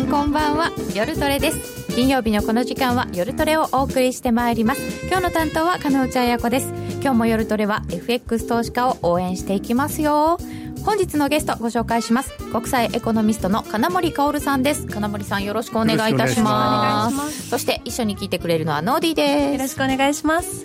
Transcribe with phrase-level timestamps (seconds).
[0.00, 0.72] さんこんばんは。
[0.94, 1.94] 夜トレです。
[1.94, 5.06] 金曜日のこの時間は夜トレをお送りしてまいります。
[5.06, 6.72] 今日の担当は金内彩子です。
[7.02, 10.38] 今日も夜トレは FX 投資家を応援していきますよ。
[10.84, 12.32] 本日のゲストご紹介します。
[12.50, 14.86] 国際エコノミストの金森薫さんです。
[14.86, 17.48] 金森さんよろしくお願いいたします。
[17.48, 19.52] そして一緒に聞いてくれるのはノーディです。
[19.52, 20.64] よろしくお願いします。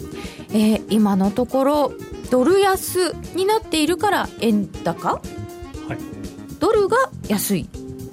[0.52, 1.94] えー、今のところ
[2.31, 5.97] ドル安になっているから円高、はい、
[6.59, 6.97] ドルが
[7.27, 7.67] 安い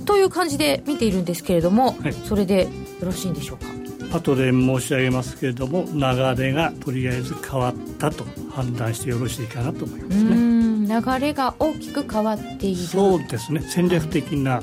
[0.04, 2.68] という感じで見ているんですけれども、はい、それでよ
[3.02, 4.16] ろしいんでしょうか？
[4.16, 11.16] 後で申し上げますけれども流れがとりあえず変わったと判断してよろしいかなと思いますね。
[11.16, 12.82] 流れが大きく変わっている。
[12.82, 13.62] そうですね。
[13.66, 14.60] 戦略的な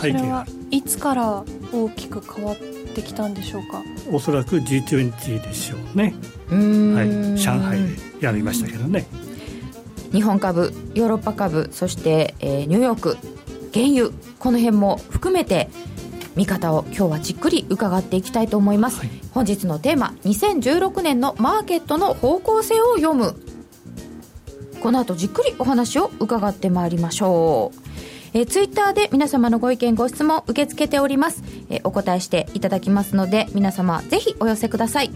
[0.00, 3.84] 背景が、うん、いつから大きく変わってきたんでしょうか？
[4.10, 6.14] おそらく G20 でしょうね。
[6.50, 9.06] はい、上海でやりましたけどね。
[10.10, 13.16] 日本株ヨーロッパ株そして、えー、ニューヨーク
[13.72, 15.68] 原油この辺も含めて
[16.36, 23.34] 見方を今日はじっくり伺っていきたいと思います、はい、本日のテーマ2016年のマーケットの方向性を読む。
[24.80, 27.80] この後じっくりお話を伺ってまいりましょう。
[28.34, 35.10] えー、ツイッターで皆様のご意見ご質問受け付けております、えー、お答えしていただきますので皆様ぜひお寄せください。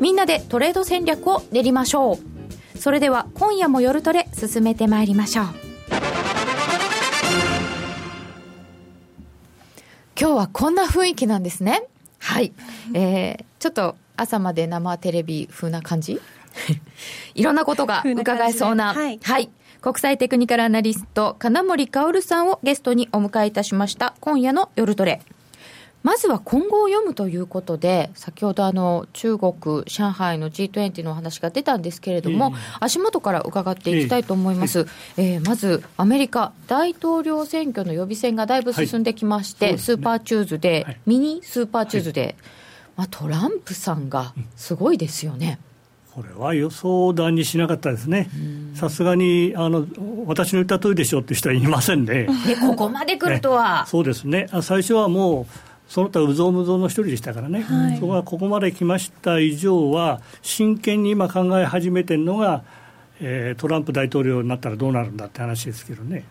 [0.00, 2.38] みんなでトレード戦略を練りましょう。
[2.78, 5.46] それでは今夜も夜トレ進めてまいりましょう
[10.20, 11.84] 今日はこんな雰囲気なんですね。
[12.18, 12.52] はい。
[12.92, 16.20] えー、ちょっと朝まで生テレビ風な感じ？
[17.36, 18.94] いろんなことが伺えそうな。
[18.94, 19.48] はい、はい。
[19.80, 24.14] 国際テクニカルアナリスト、金森薫さんをゲストにお迎えいたしました。
[24.18, 25.20] 今夜の夜トレ。
[26.02, 29.54] まずは今後を読むということで、先ほどあの中国、
[29.86, 42.34] 上海の G20 の話が出たんですけれども、足元から伺っていきたいと思います、えー、まずアメリカ大統領選挙の予備選がだいぶ進んできまして、はいね、スーパーチューズデー、はい、ミニスーパーチューズデー、はい、
[42.96, 45.58] まあ、トランプさんがすごいですよね。
[46.18, 48.28] これは予想だにしなかったですね、
[48.74, 49.86] さすがにあの
[50.26, 52.26] 私の言った通りでしょうって人はいませんね。
[52.60, 62.62] ここまで来るとは、そうですね、最初はもうその他うぞうむぞうの一人でしたからね、はい、そこがここまで来ました以上は、真剣に今考え始めてるのが、
[63.20, 66.26] えー、トランプ大統領になったらどうなるんだって話ですけどね、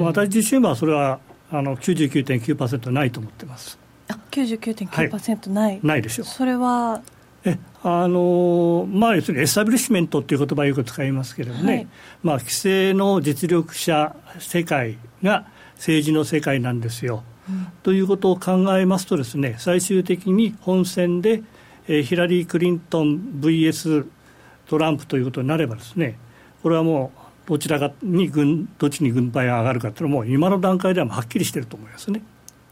[0.00, 3.78] 私自身はそれはあの99.9%ないと思ってます。
[4.08, 6.26] あ99.9%ない、はい、ないでしょう。
[6.26, 7.00] それは？
[7.44, 11.86] えあのまあ、要するにエスタブリッシュメントっていう言葉をよく使いますけれどもね、はい、
[12.24, 15.46] まあ、規制の実力者世界が
[15.76, 17.22] 政治の世界なんですよ。
[17.82, 21.42] ということを考えますとですね最終的に本選で、
[21.88, 24.06] えー、ヒラリー・クリントン VS
[24.68, 26.18] トランプということになればですね
[26.62, 27.12] これはも
[27.46, 32.22] うどちらかに軍どっちに軍配が上がるかというのはもう今の段階でははっきりしていると思いますね。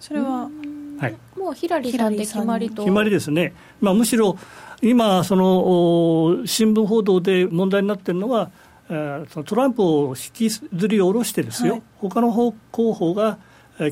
[0.01, 0.51] それは、
[0.99, 2.83] はい、もうヒラリーさんで決まりと。
[2.83, 4.37] 決まりですね、まあ、むしろ
[4.83, 8.51] 今その新聞報道で問題になっているのは
[8.89, 13.39] トランプを引きずり下ろしてですよ、はい、他の候補が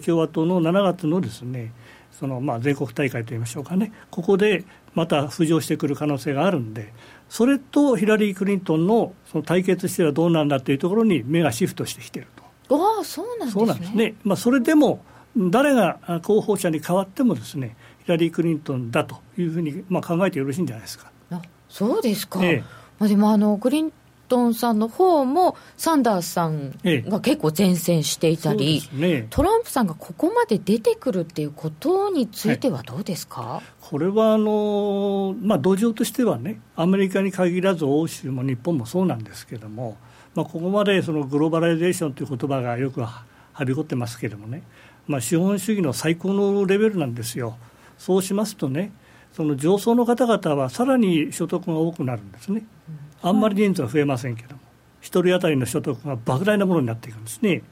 [0.05, 1.73] 共和党の7月のですね
[2.13, 6.93] そのまあ全国大会といいましょうかね、ここでまた浮上してくる可能性があるんで、
[7.29, 12.29] それとヒラリー・クリントンのその対決してはどうなんだというところに目がシフトしてきている
[12.69, 12.77] と。
[12.77, 13.61] ああそうなんですね。
[13.61, 14.15] そうなんですね。
[14.23, 15.03] まあ、それでも
[15.37, 21.11] 誰が候補者に変わってもですね、ヒラリー・クリントンだというふうにまあ考えてよろしいんじゃないですか。
[21.31, 22.45] あそうですか。
[22.45, 22.65] ええ、
[22.99, 23.93] まあ、でもあのクリン
[24.33, 39.99] トンさんの方も、サンダースさんが結構前線していたり、ええね、トランプさんがここまで出てくるっていうことについてはどうですか、はい、これはあの、まあ、土壌としてはね、アメリカに限らず、欧州も日本もそうなんですけれども、
[40.35, 43.27] まあ、ここまでそのグローバライゼーションという言葉がよくは
[43.67, 44.63] びこってますけれどもね、
[45.07, 47.59] まあ、資本主義の最高のレベルなんですよ。
[47.99, 48.93] そうしますとね、
[49.35, 52.65] その上層の方々はさらに所得が多くなるんですね。
[53.23, 54.61] うんあんまり人数は増えませんけども、
[55.03, 57.63] 1人当たりの所得が莫大なものになっていくんですね。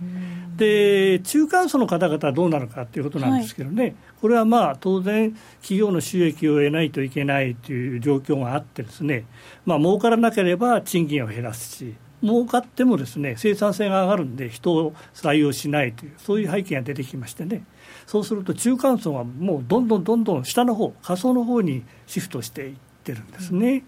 [0.56, 5.32] で中間層の方々はどうなるかということなんですけどね、はい、これはまあ当然、
[5.62, 9.25] 企業の収益を得ないといけないという状況があって、ですね、
[9.64, 17.64] まあ儲からなければ賃金を減らすし、儲かってもですね生産性が上がるんで、人を採用しないという、そういう背景が出てきましてね、
[18.06, 23.69] そうすると中間層はもうどんどんどんどん下の方下層の方にシフトしていってるんですね。
[23.69, 23.85] うん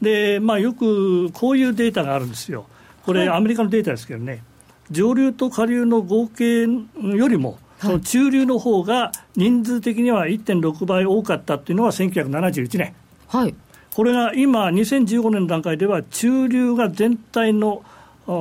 [0.00, 2.66] で、まあ、よくこういうデータがあるんですよ、
[3.04, 4.42] これ、アメリカのデータですけどね、
[4.90, 6.68] 上流と下流の合計よ
[7.28, 12.94] りも、その中流の方が人数的には1.6倍多かったっていうのは1971年、
[13.28, 13.54] はい、
[13.94, 17.82] これが今、2015年の段階では、中流が全体の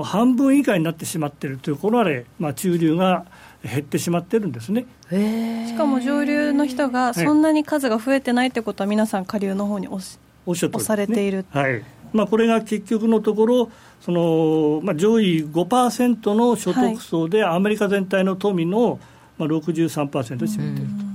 [0.04, 3.26] 半分以下になってしまっているというころで、まあ、中流が
[3.64, 4.86] 減ってしまってるんですね。
[5.10, 11.84] しかも上流の人がそんなに数が増えてないってことは、皆さん、下流の方に押しおっしゃ押されている、はい
[12.14, 13.72] まあ、これが結局のところ、
[14.02, 19.00] そのまあ、上位5%の所得層で、アメリカ全体の富の、
[19.38, 21.08] まあ、63%占めていると。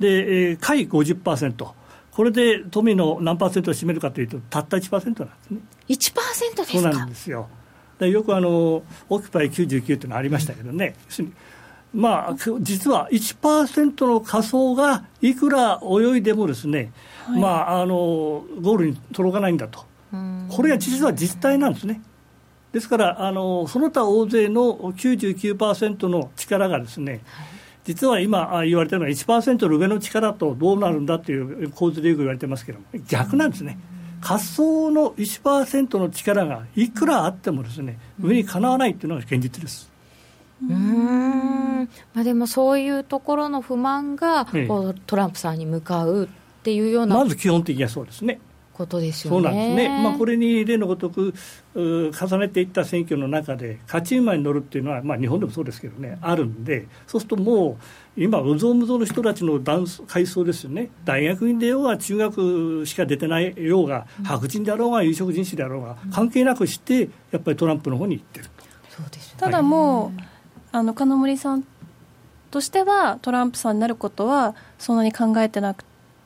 [0.00, 1.68] で、えー、下位50%。
[2.10, 5.14] これで富の何パーセントを占めるかというと、たった1%なんで
[5.44, 5.60] すね。
[5.88, 6.64] 1%ですか？
[6.64, 7.48] そうなんですよ。
[8.00, 11.34] でよくあの、オキュパイ99っていうのがありましたけどね、うん、
[11.94, 16.92] まあ、実は1%の仮想がいくら泳いでもですね、
[17.26, 19.86] はい、まあ、あのゴールに届かないんだと、
[20.48, 22.02] これが実は実態なんですね。
[22.72, 27.22] ですからあの、その他大勢の99%の力がですね、
[27.84, 33.78] 実は今言われてるのは1%の上の力とどうなるんだっていう構図でよく言われてますけど逆なんですね。
[34.20, 39.90] 滑走の1%の力がいくらあってもですね上にかなわないっていうのが現実です。
[40.62, 48.40] うんまあ、でもそういうところの不満が、こうトランプさんに向かうっていうようなまず基本的にはそうですね。
[48.72, 49.36] ことですよね。
[49.36, 49.88] そうなんですね。
[49.88, 51.34] まあこれに例のごとく
[51.74, 57.76] 重ねていった選挙の中で勝ち馬に乗るっていうのはまあ日本でもそうですけどねあるんで、そうするとも
[58.16, 59.60] う今うぞうむぞうの人たちの
[60.06, 60.90] 階層ですよね。
[61.04, 68.50] 大学院でようが中学しか出てないようが白人であろうが有色人種であろうが関係なくしてやっぱりトランプの方に行ってると。
[68.90, 70.20] そうです、ただもう、
[70.72, 71.64] あの金森さん
[72.50, 75.84] としてはトランプさんになることはそんなに考えてなく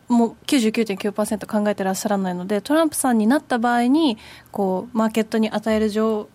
[0.08, 4.18] もう99.9%考えてらっしゃらないのでトランプさんになった場合に
[4.50, 6.28] こうマーケットに与える情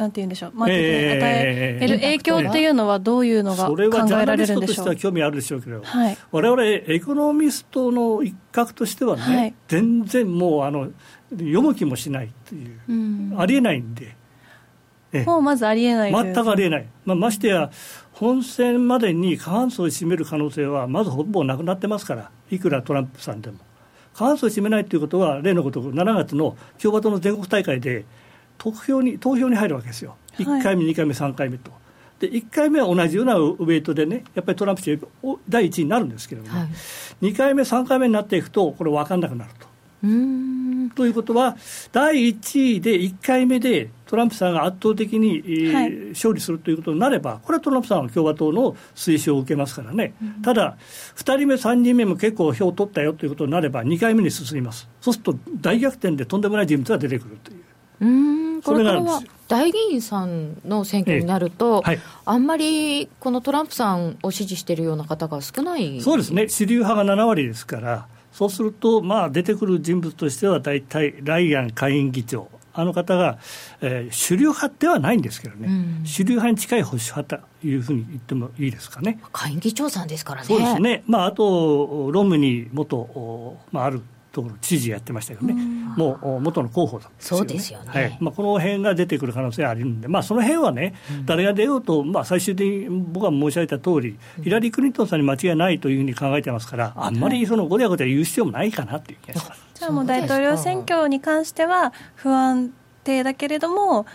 [0.00, 10.90] なんて言うんでしょう、マーケットに与える影響っていうのは、どういうのが考えられるんでしょうそれはジャーナリストとしては興味あるでしょうけど、はい、我々エコノミストの一角としてはね、はい、全然もうあの
[11.30, 14.16] 読む気もしないっていう、うん、ありえないんで。
[15.26, 17.70] もうまずありえない全くありえない、まあ、ましてや、
[18.12, 23.58] 本選までに過半数を占める可能性は、まずほぼなくなってますから、いくらトランプさんでも。
[24.14, 28.04] 過半数を占めないということは、例のごとく7月の共和党の全国大会で
[28.58, 31.72] 投票に投票に入るわけですよ、1回目、2回目、3回目と。
[32.20, 35.00] で1回目は同じようなウェイトでね、やっぱりトランプ氏
[35.48, 36.68] 第1位になるんですけれども、はい、
[37.22, 39.66] 2回目、3回目になっていくと、これ、分かんなくなると。
[40.94, 41.56] ということは、
[41.92, 50.76] 第1位で1回目でトランプさんが圧倒的に、はい、勝利するということになれば、これはトランプさんは共和党の推奨を受けますからね、うん、ただ、
[51.16, 57.60] 2人目、3人目も結構票を取ったよということになれば、2回目に進みます、そうすると大逆転でとんでもない人物が出てくるという。
[58.00, 68.06] うんこれからは大議員さんの選挙になると、ええはい、あんまりこのトランプさんを支持しているような方が少ないそうですね、主流派が7割ですから、
[68.40, 73.38] そうすると、まあ、出てくる人物としては大体、ライアン下院議長、あの方が、
[73.82, 79.20] えー、主流派ではないんですけどね、うん、主流派に近い保守派というふうに言ってもいいですかね。
[79.30, 80.46] 下院議長さんですからね。
[80.46, 84.00] そうですね、まあ、あと、ロムニー元、まあ、ある
[84.32, 88.18] ところ知事やってましたけどね、うん、もう元の候補だ、ね、そうですよね、はい。
[88.20, 99.62] まあ、この辺が出てくる可能性あるんで、まあ、その辺はね、うん、誰が出ようと、まあ、最終的に僕が申し上げた通り、うん、ヒラリー・クリントンさんに間違いないというふうに考えてますから、あんまりそのごちゃごちゃ言う必要もないかなっていう気がします。
[99.74, 102.72] じゃあもう大統領選挙に関しては不安
[103.02, 104.06] 定だけれども、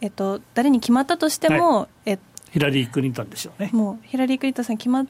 [0.00, 2.18] えっと、誰に決まったとしても、はい、え
[2.52, 3.70] ヒラリー・クリントンでしょうね。
[3.72, 5.06] もうヒラリー・クリントンさん決まっ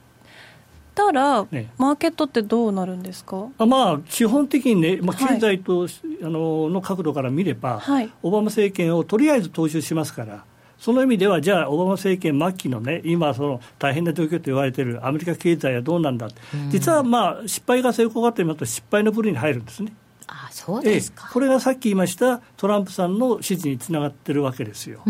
[0.98, 3.46] たら、ね、マーケットってどうなるんですか？
[3.56, 5.90] あまあ、基本的にね、まあ、経済と、はい、
[6.22, 10.44] あのの角度から見れば、はい、オバマ政権をとりあえず踏襲しますから。
[10.78, 16.28] その意味では、じゃあ、オバマ政権末期のね、今、その大変な状況と言われているアメリカ経済はどうなんだ、
[16.70, 19.92] 実はまあ、失敗が成功かと言いますと、失敗の部類に入るんですね。
[20.28, 25.00] あそうですか、これがさっき言いましたトランプさんの支持につながってるわけですよ。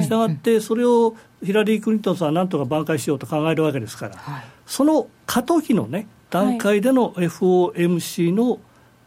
[0.00, 8.58] したがって、それをヒラリー・クリントンさんはなんとか挽回しようと考えるわけですから、はい、その過渡期の、ね、段階での FOMC の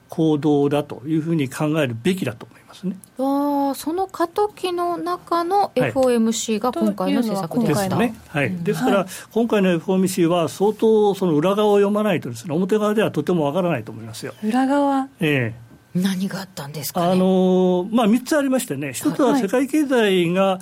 [0.09, 2.97] 行動だというふうに考えるべきだと思いますね。
[3.19, 8.15] あその過渡期の中の FOMC が今回の政策ですね。
[8.29, 14.33] はい、ですから、今回の FOMC は相当その裏側を読まないとですね、表側ではとてもわからないと思いますよ。
[14.43, 15.07] 裏側？
[15.19, 15.65] ええ。
[15.93, 20.59] 何があったんですか、ね、あのまあ、3つありましてね、一つは世界経済が、はい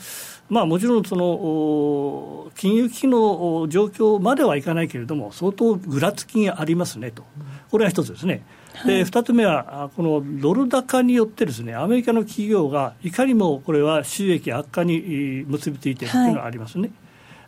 [0.53, 7.23] まあ、もちろんその金融危機の状況まではいかないけれども、相当ぐらつきがありますねと、
[7.71, 8.45] これが一つですね。
[8.85, 16.83] で2つ目は、このドル高によってですね、アメリカの企業がいかにもこれは収益悪化に結びついているというのがありますね。
[16.83, 16.91] はい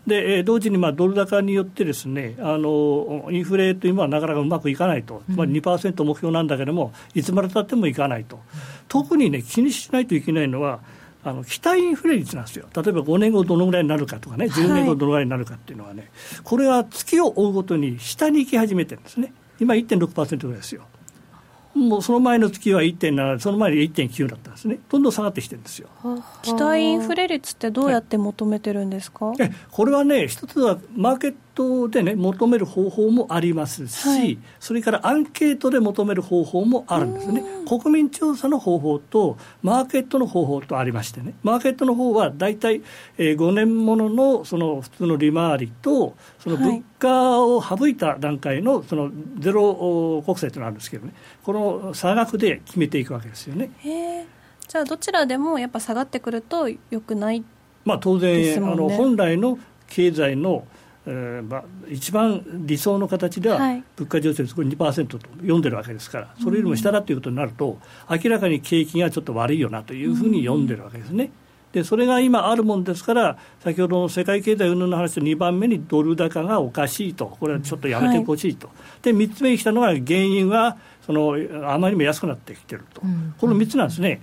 [0.08, 8.40] で同時にまあドル高によってですねあのインフレというのはなかなかうまくいかないと、まあ、2%目標なんだけれどもいつまでたってもいかないと、
[8.88, 10.80] 特にね気にしないといけないのは
[11.28, 16.10] あの期待インフレ率なんですよ、例えば5年後どのぐらいになるかとかね、10年後どのぐらいになるかっていうのはね、はい、
[16.44, 20.84] これは月を追うごとに下に行き始めてるんですね、今1.6%ぐらいですよ。
[21.74, 25.90] もうその前の月は1.7、その前に1.9だったんですね、どんどん下がってきてるんですよ。
[26.44, 37.44] 期待インフレ率ってどうやって求めてるんですか、はい、これはね、一つはマーケットでね、求める方法もありますし、はい、それからアンケートで求める方法もあるんですね。
[37.68, 42.82] 国民調査の方法と、マーケットの方法とありましてね、マーケットの方は大体、
[43.18, 49.10] えー、5年もののその普通の利回りと、その物価を省いた段階のその
[49.40, 53.72] ゼロ国債というのがあるんですけどね、この差額で決めていくわけですよね。
[54.68, 57.46] じゃあ、どちらでもやっぱ下がってくるとよくない、ね、
[57.86, 59.58] まあ、当然、あの本来の
[59.88, 60.66] 経済の
[61.08, 63.60] えーまあ、一番理想の形では、
[63.96, 67.78] 物価上昇率これ2%と読んでるわけですから、それよりも下だということになると、
[68.10, 71.32] 明らかに景気がちょっと悪いよなというふうに読んでるわけですね。
[71.74, 81.36] でそれが今あるもんですから、先ほどの世界経済云々の話と2番目にドル高がおかしいと、これはちょっとやめてほしいと、はい、で3つ目に来たのが、原因はその
[81.70, 83.02] あまりにも安くなってきてると、
[83.38, 84.22] この3つなんですね。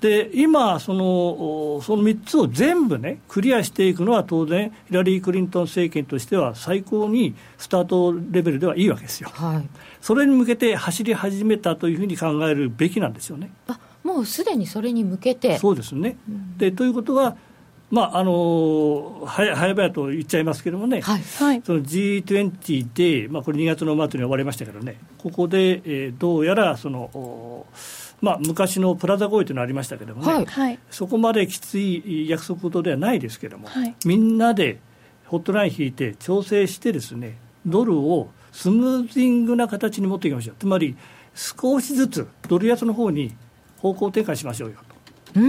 [0.00, 9.68] で今その、その3つを全部ね、クリアしていくのは当然、ヒラリー・クリントン政権としては、最高にスタートレベルではいいわけですよ、はい、
[10.00, 13.50] それに向けて走り始めたというふうに考えるべきなんですよね。
[13.68, 15.58] あもうすでにそれに向けて。
[15.58, 17.36] そうですね、うん、でということは、
[17.90, 27.66] まああの早々と言っちゃいますけれどもね、はい、その G20 で、まあ、これ2月の末に終わりましたけどね、ここで、えー、どうやらその、
[28.24, 34.80] まあ、昔のプラザ合意というのがありましたけれどもね、はい、そこまできつい約束事ではないですけれども、はい、みんなで
[35.26, 40.56] ホットライン引いて調整してですね、ドルをスムージングな形に持っていきましょう。
[40.58, 40.96] つまり
[41.34, 43.34] 少しずつドル安の方に
[43.78, 44.76] 方向転換しましょうよ
[45.34, 45.40] と。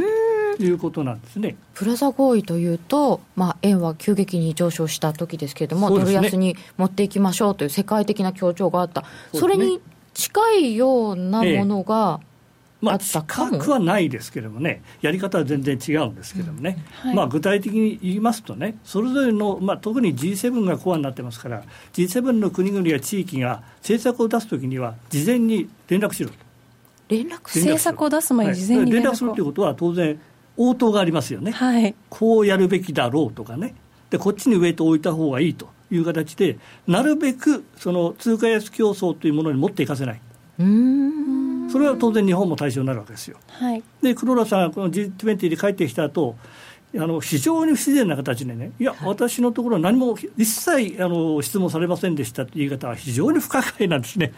[0.63, 1.55] いうことなんですね。
[1.73, 9.03] プラザ合意というと、まあ、円は急激に上昇した時ですけれども、ね、ドル安に持っていきましょうという世界的な協調があった、
[9.33, 9.81] そ、ね,、れに
[10.13, 12.34] 近いようなものが、ええ
[12.85, 13.23] まあ、近
[13.57, 17.09] くはないですけれどもね、やり方は全然違うんですけれどもね、うん。
[17.09, 21.63] はい、まあ、具体的に言いますとね、それぞれの、まあ、特に G7 がコアになってますから、
[21.93, 26.35] G7 の国々や地域が政策を出すときには、事前に連絡しろと。
[27.09, 30.19] 連絡政策を出す前に事前に連絡するということは、当然、
[30.57, 33.75] 応答がありますよね、はい、こうやるべきだろうとかね、
[34.09, 40.21] でこっちにウェイトを置いた方がいいという形で、なるべくその通貨安競争というものに持っていかせない。
[40.59, 41.69] うん。
[41.69, 43.37] それは当然日本も対象になるわけですよ。
[43.47, 46.35] はい、で黒田さんがこの G20 で帰ってきた後
[46.97, 54.31] あの非常に不自然な形でね、いや、はい、私のところは何も一切あの質問されませんでしたという言い方は非常に不可解なんですね。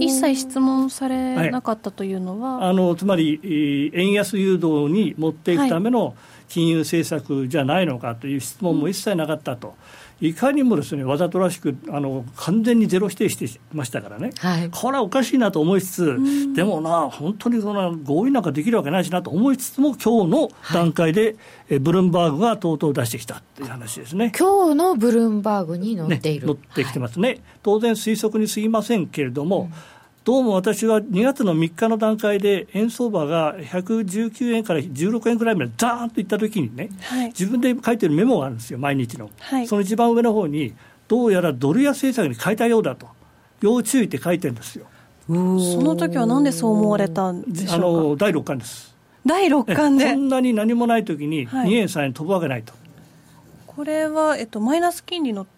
[0.00, 6.16] 一切質問されなかったというのは、はい、あのつまり、円安誘導に持っていくための
[6.48, 9.68] 金融政策じゃないのかという質問も一切なかったと。
[9.68, 9.74] うん
[10.22, 21.36] いかにもですねわざとらしくあの完全にゼロ否定してましたからね、はい、これはおかしいなと思いつつ、でもな、本当にその合意なんかできるわけないしなと思いつつも、今日の段階で、はい、
[21.70, 24.32] えブルンバーグがとうとう出してきたっていう話ですね。
[24.38, 29.91] 今日のブルンバーグに乗っている、ね、乗ってきてますね、はい、当然、推測にすぎませんけれども、うん
[30.24, 39.30] どうも私は2月の3日の段階で、円相場が119円から16円くらいまでザーンといったときにね、はい、自分で書いてるメモがあるんですよ、毎日の。
[39.40, 40.74] はい、その一番上の方に、
[41.08, 43.08] どうやらドル安政策に変えたようだと、
[43.62, 44.86] 要注意って書いてるんですよ。
[45.26, 47.74] その時はなんでそう思われたんでしょうか？
[47.74, 48.94] あの第6巻です。
[49.26, 52.72] 第6巻でそんなに何もない時に2円3円飛ぶわけないと。
[53.66, 55.48] これは、えっと、マイナス金利の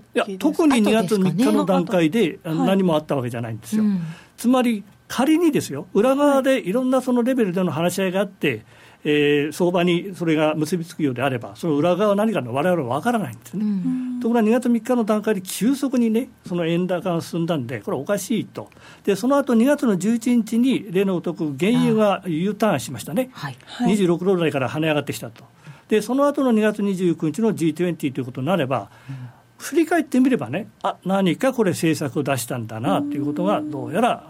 [0.00, 3.92] いや特に2月3日の段階で何もあったわけじゃないんですよ、はい、
[4.36, 6.72] つまり仮にですよ、裏側でい。
[6.72, 8.64] ろんなそのレベルでの話し合いがあって、
[9.04, 13.62] えー、相場にそれが結びつくようであれば、その裏側は何かのわれわれは分からないんですね。
[13.62, 18.70] うん、ところが2月3日の段階で急速にね、その円高が進んだんで、これおかしいと。
[19.04, 23.28] で、その後2月の11日に例のごとく原油が U ターンしましたね。
[23.34, 25.44] はい、26ドル台から跳ね上がってきたと。
[25.88, 34.24] で、その後の2月29日の G20 ということになれば、うん振り返ってみればね、あ何かこれ、政策を出したんだなということが、どうやら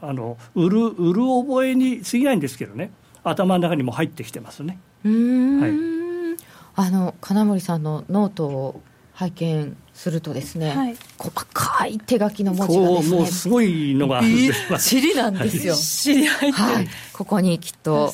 [0.00, 2.90] あの売る売る覚えに過ぎないんですけどね、
[3.22, 4.78] 頭の中にも入ってきてますね。
[5.04, 6.42] はい、
[6.76, 8.80] あの金森さんのノートを
[9.12, 18.10] 拝見するとですね、はい、細かい手書きの文字がですねもうすごいのがあるんです、りなんですよ、知り入ってはい、ここにきっと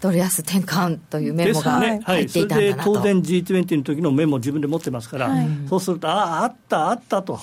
[0.00, 7.38] ドル安転換というメモが入っていたんだなと、ねはい、当然 G20 の時のメモを自分で持ってますから、はい、そうするとあああったあったと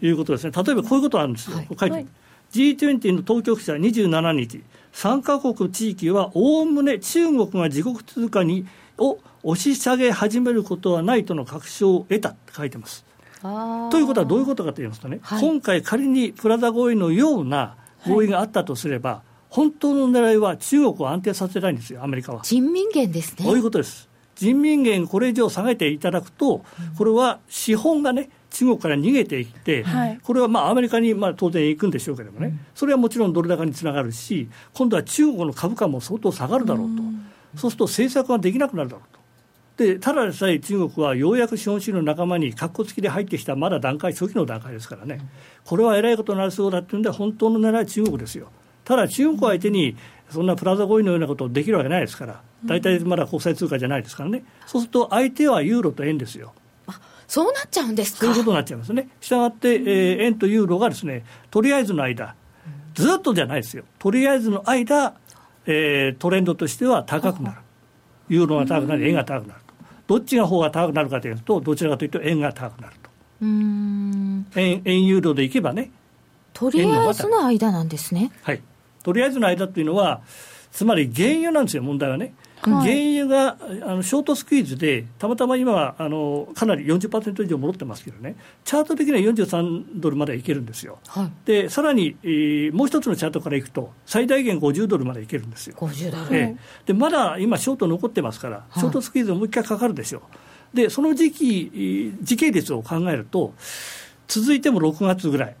[0.00, 0.52] いうことですね。
[0.54, 2.06] 例えばこういうことあるんですよ、はい、書いて、
[2.52, 4.62] G20 の当局者27日、
[4.92, 8.66] 3カ国地域はおおむね中国が自国通貨に
[8.98, 13.04] を押し下げ始めることはないとの確証を得たって書いてます。
[13.42, 17.76] ということはどういうことかと言いますとね、はい、今回仮にプラザ合意のような
[18.06, 22.42] 合意があったとすれば、はい、本当の狙いは中国を安定させたいんですよ、アメリカは。
[22.42, 23.44] 人民元ですね。
[23.44, 24.08] そういうことです。
[24.34, 26.64] 人民元これ以上下げていただくと、
[26.98, 37.26] これは資本がね、中国から逃げていって、はい、これはまあアメリカにまあ当然行くんでしょうけどもね、うん、それはもちろんドル高につながるし、今度は中国の株価も相当下がるだろうと、うん、
[37.56, 39.84] そうすると政策ができなくなるだろうと。
[39.84, 45.20] でただでさえ中国はようやく資本主義の仲間にかっこつきで入ってきたまだ段階初期の段階ですからね、
[45.66, 48.48] これはえらいことになりそうだっていうんで本当の狙いは中国ですよ
[48.86, 49.94] ただ中国相手に
[50.30, 56.54] そんなプラザ合意のようなことできるわけないですから大体まだ国際通貨じゃないですからねそうすると相手はユーロと円ですよ
[57.28, 58.20] そうなっちゃうんですか？
[58.20, 59.08] そういうことになっちゃいますね。
[59.20, 62.36] したがって、えー、円とユーロがですね、とりあえずの間、
[62.94, 63.82] ずっとじゃないですよ。
[63.98, 65.16] とりあえずの間、
[65.66, 67.56] えー、トレンドとしては高くなる。
[68.28, 69.74] ユーロが高くなり、円が高くなると。
[70.06, 73.10] どっちが方が高くなるかというと、どちらかというと円が高くなると。
[73.42, 75.90] うん円円ユーロでいけばね。
[76.52, 78.30] とりあえずの間なんですね。
[78.42, 78.60] はい。
[79.06, 80.20] とりあえずの間っていうのは、
[80.72, 82.34] つまり原油なんですよ、問題はね。
[82.60, 88.34] 原油があのショートスクイーズで、たまたま今はあのかなり40%以上戻ってますけどね、
[88.64, 95.76] チャート的には43ドルまでいけるんですよ、はい、でさらに、えー、もう一つのチャートからいくと、最大限50ドルまでいけるんですよ。
[95.78, 100.22] 50ドル、えー、でまだ今、ショート残ってますから、ショートスクイーズもう一回かかるでしょ
[100.74, 103.54] う、でその時期、時系列を考えると、
[104.26, 105.56] 続いても6月ぐらい。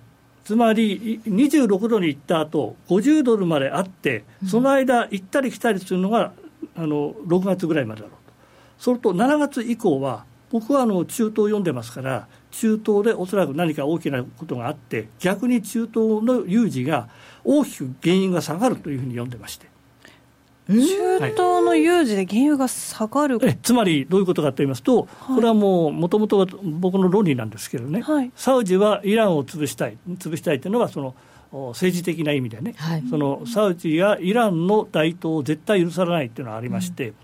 [0.46, 6.32] つまり26度に行った後50ドルまであって、その間、行ったり来たりするのが
[6.76, 8.32] あの6月ぐらいまでだろうと、
[8.78, 17.08] それと7月以降は、僕はあの中東を読んでますから、中東でおそらく何か大きなことがあって、逆に中東の有事が
[17.42, 19.66] 大きく原因が下がるというふうに読んでまして。
[20.68, 20.74] 中
[21.18, 31.14] 東の有事で原油が下がる、はい、つまりどういうことかと言いますと、はい、これはもう、もともとは僕の論理なんですけどね、はい、サウジはイランを潰したい、潰したいというのは、その
[31.70, 37.14] 政治的な意味でね、はい、そのサウジやイランの台頭を絶対許さないというのがありまして、うん、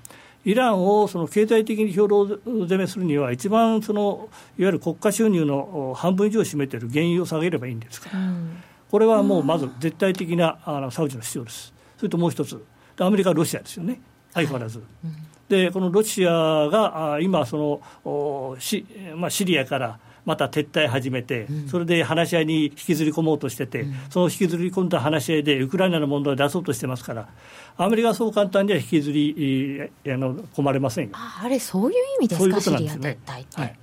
[0.45, 11.75] イランをその経済的に兵糧攻めするには、一番そのいわゆる国家収入の半分以上を占めている原油を下げればいいんですから、うん、これはもうまず絶対的なあのサウジの主張です。
[11.99, 12.63] それともう一つ、
[12.99, 14.01] アメリカ、ロシアですよね、
[14.33, 14.79] 相変わらず。
[14.79, 16.31] はいうんでこのロシア
[16.71, 27.29] が今そのシ,、まあ、シリアからまた撤退始めて、それで話し合いに引きずり込もうとしてて、その引きずり込んだ話し合いでウクライナの問題を出そうとしてますから、
[27.77, 31.11] アメリカはそう簡単には引きずりあの込まれませんよ。
[31.15, 33.19] あれ、そういう意味ですか、そういうことなんですね。
[33.27, 33.79] はい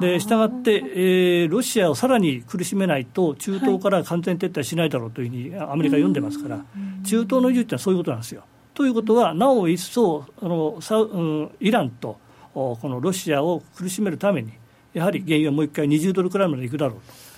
[0.00, 6.64] でしたがって、えー、ロシアをさらに苦しめないと、中東から完全撤退しないだろうというふうにアメリカは読んでますから、
[7.04, 8.44] 中東の有事ってのはそういうことなんですよ。
[8.74, 12.18] ということは、なお一層あのサウ、うん、イランと
[12.54, 14.52] このロシアを苦しめるために、
[14.94, 17.30] やはり原油はもう一回20ドルくらいまでいくだろうと。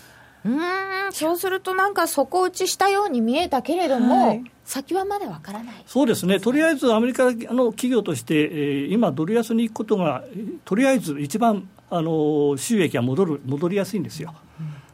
[0.44, 5.74] うんそうするとなんか底打ちしたように見えたけれども、はい、先はまだわからない。
[5.86, 10.24] そうですね、とりあえずアメリカの企業として、えー、今、ドル安に行くことが、
[10.64, 14.34] とりあえず一番あの収益が戻る戻りやすいんですよ。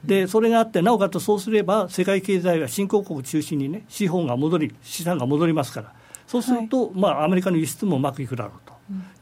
[0.04, 5.92] でそれがあって、なおかつそうすれば、世界経済は新興国中心にね、資本が戻り、資産が戻りますから、
[6.26, 8.74] そうすると、はい、まあ、アメリカの輸出もうまくいくだろうと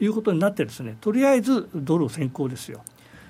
[0.05, 2.83] いうことになって、ですねとりあえずドル先行ですよ。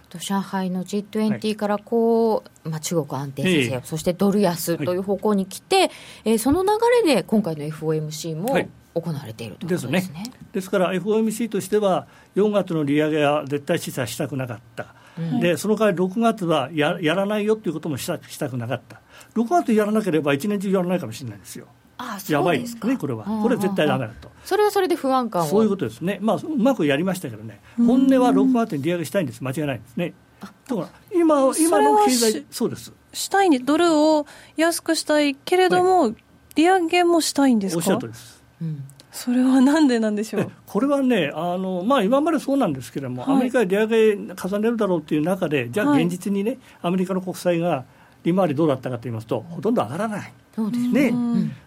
[0.08, 5.90] と上海の G20 からこう、まあ、中国安定させよう、えー、そしてドル安という方向に来て、はい、
[6.24, 6.68] えー、その流
[7.04, 8.56] れで今回の FOMC も、
[8.96, 19.02] 行われているということですね、ね、ですから FOMC としては、4月の利上げは絶対示唆したくなかった、うん、でその代わり6月はややらないよということもしたしたくなかった、
[19.34, 21.66] 6月やらなければ1年中やらないかもしれないですよ。
[21.98, 23.24] ああやばいですね、これは。
[23.24, 24.30] これは絶対だめだと。
[24.44, 25.46] それはそれで不安感を。
[25.46, 30.14] そういうことですね、まあ、うまくやりましたけどね、本音は6月に利上げしたいんです、間違いないんですね。
[30.40, 32.92] だから今今の経済そうです。
[33.14, 36.14] したいにドルを安くしたいけれども、はい、
[36.56, 37.78] 利上げもしたいんですか？
[37.78, 40.50] おっしゃるとりです、うん、それはなんでなんでしょう？
[40.66, 47.84] これはねあの、まあ、今までそうなんですけれども、はい、アメリカで利上げ重ねるだろうという中でじゃあ現実にね、はい、アメリカの国債が
[48.24, 50.32] 利回りどうだったかと言いますとほとんど上がらない。
[50.56, 51.12] そうですね、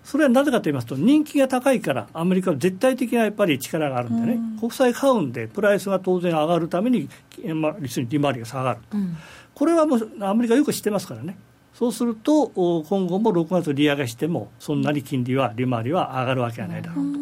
[0.04, 7.08] それはなぜかと言いますと、人気が高いから、アメリカは絶対的なやっぱり力があるんでね、国債買うんで、プライスが当然上がるために、
[7.54, 9.16] まあ、利回りが下がると、うん、
[9.54, 11.38] これはもうアメリカよく知ってますからね、
[11.80, 12.50] そうすると、
[12.90, 17.20] 今後も6月利上げしても、そんなに金利は、利回りは上がるわけはないだろうと。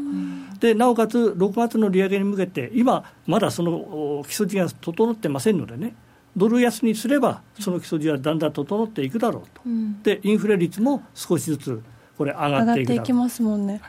[0.59, 5.93] でなおかつ、6月の利上げに向けて、今、まだその基礎地が整ってませんのでね、
[6.35, 11.83] ドル安にすれば、その基礎地はだんだん整っていくだろうと、うん、でインフレ率も少しずつ
[12.17, 13.79] これ、上がっていく上がっていきますもんね。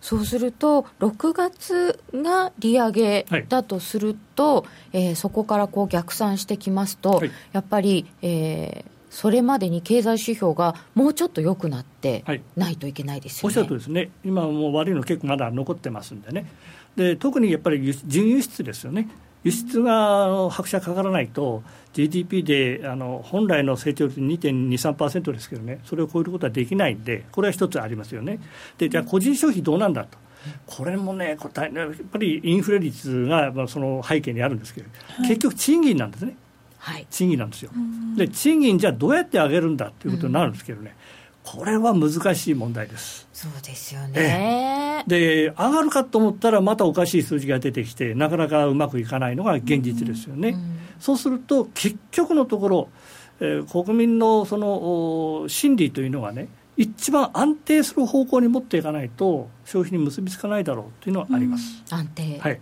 [0.00, 4.64] そうすると、6月が利上げだとすると、は
[4.94, 12.24] い、えー、そこからこう逆算してきますと、はい、やっぱり、えー、それまでに経済指標がもうちょっと良くなって
[12.56, 16.46] ないといけないですよね、はい、おっしゃるとですね、今もう悪いの結構まだ残ってますんでね、
[16.96, 19.08] で特にやっぱり準輸出ですよね。
[19.44, 28.40] 輸出が拍車かからないと、GDP であの本来の成長率2.23%ですけどね、それを超えることはできないんで、これは一つありますよね。
[28.78, 30.18] で、じゃあ、個人消費どうなんだと。
[30.66, 34.88] これもね、答えやっぱりインフレ率がその背景にあるんですけど、
[35.22, 36.36] 結局、賃金なんですね、はい、
[37.10, 37.70] 賃金なんですよ。
[38.16, 40.96] で、賃金、じゃあどうやって上げるんだということになるんですけどね、
[41.44, 43.26] これは難しい問題です。
[43.32, 45.02] そうですよね。
[45.06, 50.56] で、上がるかと思ったら、またおかしい数字が出てきて、なかなかうまくいかないのが現実ですよね。
[51.00, 52.88] そうすると、結局のところ、
[53.40, 61.82] えー、国民のその心理というのがね、一番安定する方向に持っていかないと、消費に結びつかないだろうというのはあります。
[61.90, 62.38] うん、安定。
[62.38, 62.60] はい。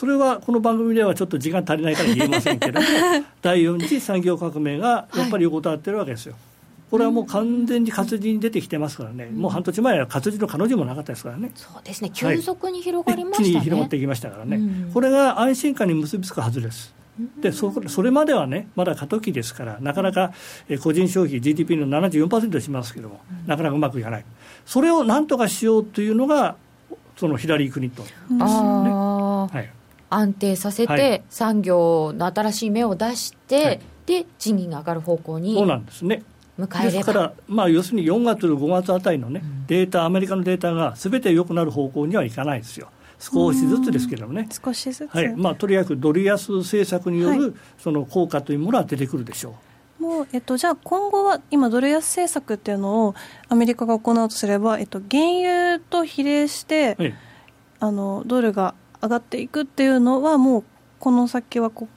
[0.00, 2.86] それはこの番組ではちょっと時間足りないから言えませんけれども、
[3.42, 6.32] 第4次産業革命がやっぱり横たわってるわけですよ。
[6.32, 6.40] はい
[6.90, 16.92] これはもう完全に活字に出てきてますからね、うん、もう半年前は活字の彼女もなかったですからね、そうですね、急速に広がりましたね、はい、一気に広がっていきましたからね、うん、これが安心感に結びつくはずです。
[17.40, 20.32] でそそれまではね、まだ過渡期ですから、なかなか、
[20.68, 24.24] え個人消費、GDP の74%しますけれども、うん、なかなかうまくいかない、
[24.66, 26.56] それをなんとかしようというのが、
[27.16, 28.40] そのヒラリー・クリントンですね。
[28.40, 29.70] はい、
[30.10, 36.22] 安定させて、はい、産業の新しい芽を出して、はい、で賃金が上がる方向にそうなんですね。
[36.66, 42.88] ですから、まあ、要するに4月、5月あたりの、ね、データ、アメリカのデータがすべて良くなる方向にはいかないですよ。
[43.18, 45.34] 少しずつですけどもね、少しずつ、はい。
[45.36, 49.54] まあ、とりあえずドル安政策による、その効果というものは出てくるでしょ
[50.00, 50.02] う。
[50.02, 53.14] もうえっと、じゃあ今後は今、ドル安政策っていうのを
[53.48, 57.14] アメリカが行うとすれば、えっと、原油と比例して、はい、
[57.80, 60.64] あのドルが上がっていくっていうのは、もう
[60.98, 61.88] この先はこ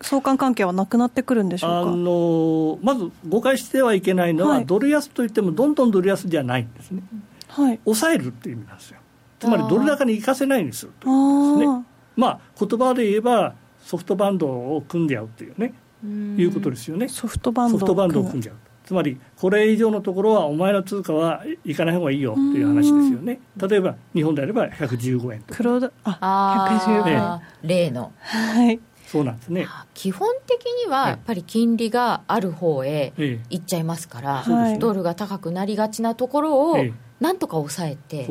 [0.00, 1.80] 相関関係はなくなってくるんでしょうか？
[1.80, 7.02] あのまず誤解してはいけないのは、はい、ドル安といっても、どんどんドル安じゃないんですね、
[7.48, 8.98] はい、抑えるっていう意味なんですよ、
[9.40, 11.08] つまりドル高に行かせないようにすると。
[11.08, 11.10] い
[11.56, 11.84] うですね、
[12.16, 18.54] まあ言葉で言えば、ソフトバンドを組んでやうっていうね、いうことですよね、ソフトバンドソフトバンドを組んじゃう。
[18.88, 25.56] つまり、これ以上のところは、お前の通貨は行かない方がいいよっていう話ですよね、例えば日本であれば115円とか。
[25.58, 28.12] 黒あ115円、例の。
[28.18, 28.80] はい。
[29.06, 29.66] そうなんですね。
[29.92, 33.12] 基本的にはやっぱり金利がある方へ
[33.50, 36.78] いっちゃいますから、はい、ドルが高くなりがちなところを
[37.20, 38.26] なんとか抑えて、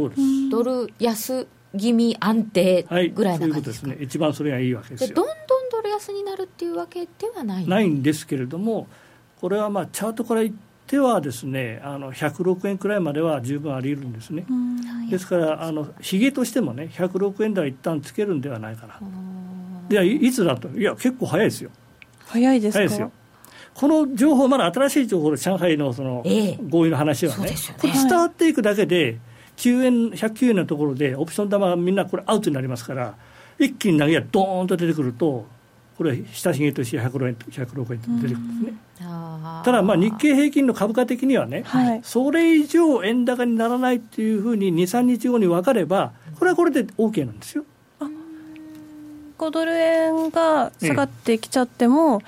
[0.50, 5.16] ドル安気味安定ぐらいな感じですか、はい、ううね、一番それがいいわけですよ。
[5.16, 7.68] どんどんドル安になるっていうわけではない。
[7.68, 8.88] ないんですけれども
[9.40, 10.56] これはまあチャートから言っ
[10.88, 14.46] てはですねあの106円くらいまでは十分あり得るんですね、
[15.10, 19.00] ですからあのひげとしてもね106円台一旦つけるんではないかな。
[19.90, 21.72] でいつだと、いや、結構早いですよ。
[22.26, 23.12] 早いです早いですよ。
[23.74, 26.24] この情報、まだ新しい情報で上海のその
[26.70, 29.20] 合意の話はね、えー、これ伝わっていくだけで、
[29.58, 33.16] 9円、109円のところで、オプション玉みんなこれアウトになりますから、
[33.60, 35.46] 一気に投げがドーンと出てくると、
[35.98, 38.78] これ、親しげとして106円 ,106 円と出てくるんですね。
[39.00, 47.66] ただ、まあ、日経平均の株価的にはね、はい、それ以上円高にならないっていうふうに2、3日後に分かれば、これはこれで OK なんですよ。
[49.38, 52.22] 5ドル円が下がってきちゃっても、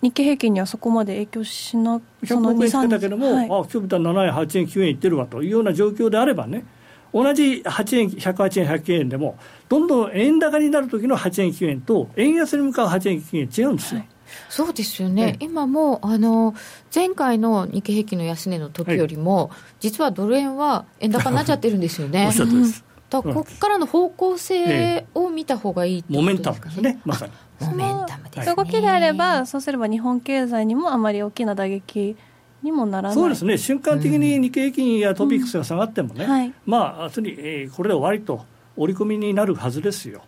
[0.00, 6.64] 日経平均にはそこまで影響しなその2、3たけども、はい、あ今日見たら7円、8円、9円いってるわというような状況であればね、
[7.12, 14.00] 同じ8円、108円、109円でも、どんどん円高になる時の8円、9円と、円安に向かう8円、9円、違うんですよ。
[14.00, 14.08] はい
[14.48, 16.54] そうですよね、ね今もあの
[16.94, 22.26] 前回の日経平均の安値の時よりも、はい、実はドル円は円高になっちゃってるんですよね。
[22.28, 22.84] おっしゃってます。
[23.10, 27.32] だここからの方向性を見た方がいい、ね、モメンタムですね、まさに。
[27.60, 32.16] モメンタムです、ね、動きであれば、そうすれば日本経済にもあまり大きな打撃
[32.62, 33.14] にもならない。
[33.14, 36.30] そうですね、瞬間的に日経平均やトピックスが下がってもね、うん。
[36.30, 38.44] はい、まあ、つに、えー、これで終わりと、
[38.76, 40.22] 織り込みになるはずですよ。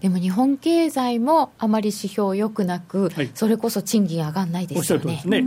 [0.00, 4.80] でも日本経済もあまり指標良くなく、はい、それこそ賃金上がらないですよね。
[4.80, 5.44] おっしゃるとですね、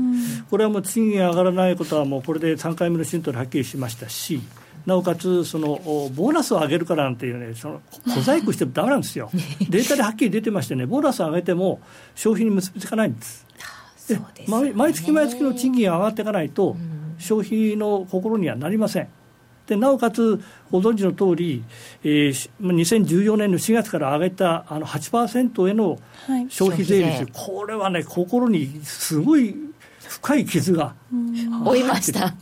[0.49, 4.41] これはもう賃金上がらないことは、もうこれで3回目の春闘ではっきりしましたし、
[4.85, 5.79] なおかつその
[6.13, 9.29] ボーナスを上げるからなんていうねその小細工してもだめなんですよ。
[9.69, 11.79] データではっきり出てましてねボーナスを上げても
[12.15, 13.45] 消費に結びつかないんです。
[14.07, 14.19] で、
[14.75, 16.75] 毎月毎月の賃金が上がっていかないと、
[17.17, 19.07] 消費の心にはなりません
[19.67, 21.63] でなおかつ、ご存知の通り、
[22.03, 25.99] えー、2014年の4月から上げたあの8%への
[26.49, 29.55] 消費税率、はい、これはね、心にすごい
[30.07, 30.95] 深い傷が
[31.63, 32.35] 負いました。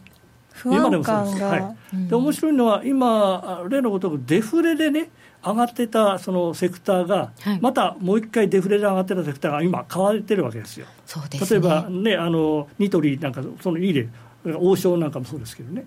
[0.66, 5.10] 今でもそうです、はい、で面白いのは今例のごとくデフレでね
[5.44, 10.86] 上がってたそのセクターが、はい、またもう一回デフレで上がってたセクターが今買われてるわけですよ。
[11.06, 14.08] そうです、ね、例えばねあのニトリなんかそのいい例
[14.56, 15.86] 王将なんかもそうですけどね。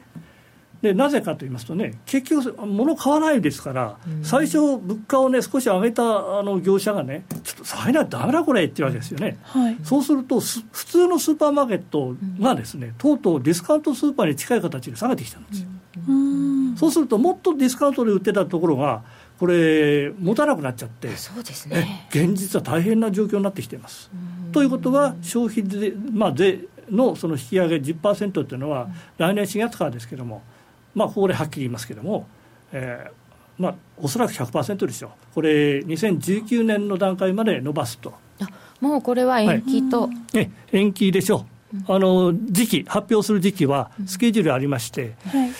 [0.84, 6.02] でなぜかと言いますとね、結局、物買わないですから、うん、最初、物価をね、少し上げた
[6.38, 15.68] あの業者がね、ちょっと下げないとだめだ、これっていうわけですよね、はい、そうすると、普通のスーパーマーケットがですね、とうとうディスカウントスーパーに近い形で下げてきたんですよ。
[16.06, 19.04] うん、そうすると、もっとディスカウントで売ってたところが、
[19.38, 24.10] これ、持たなくなっちゃって、そうですね、現実は大変な状況になってきています。
[24.52, 30.42] ということは、消費税,、まあ、税のその引き上げ10%っていうのは、来年4月からですけれども、
[30.94, 32.26] まあ、ここではっきり言いますけれども、
[32.72, 33.24] えー
[33.58, 38.14] まあ、おそらく100%でしょう、これ、2019年の段階まで伸ばすと。
[38.40, 38.48] あ
[38.80, 45.50] もうこれは延期と、はい、え延期でしょう、あの時期、発表する時期はスケジュールありまして、うんはい。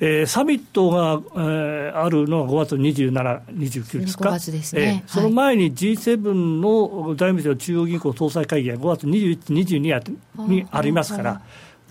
[0.00, 11.40] えー、サミットが、えー、あるのは5月27、29ですか、5月ですね、えー、その前に G7 の財務省中央銀行総裁会議が5月21、22にありますから、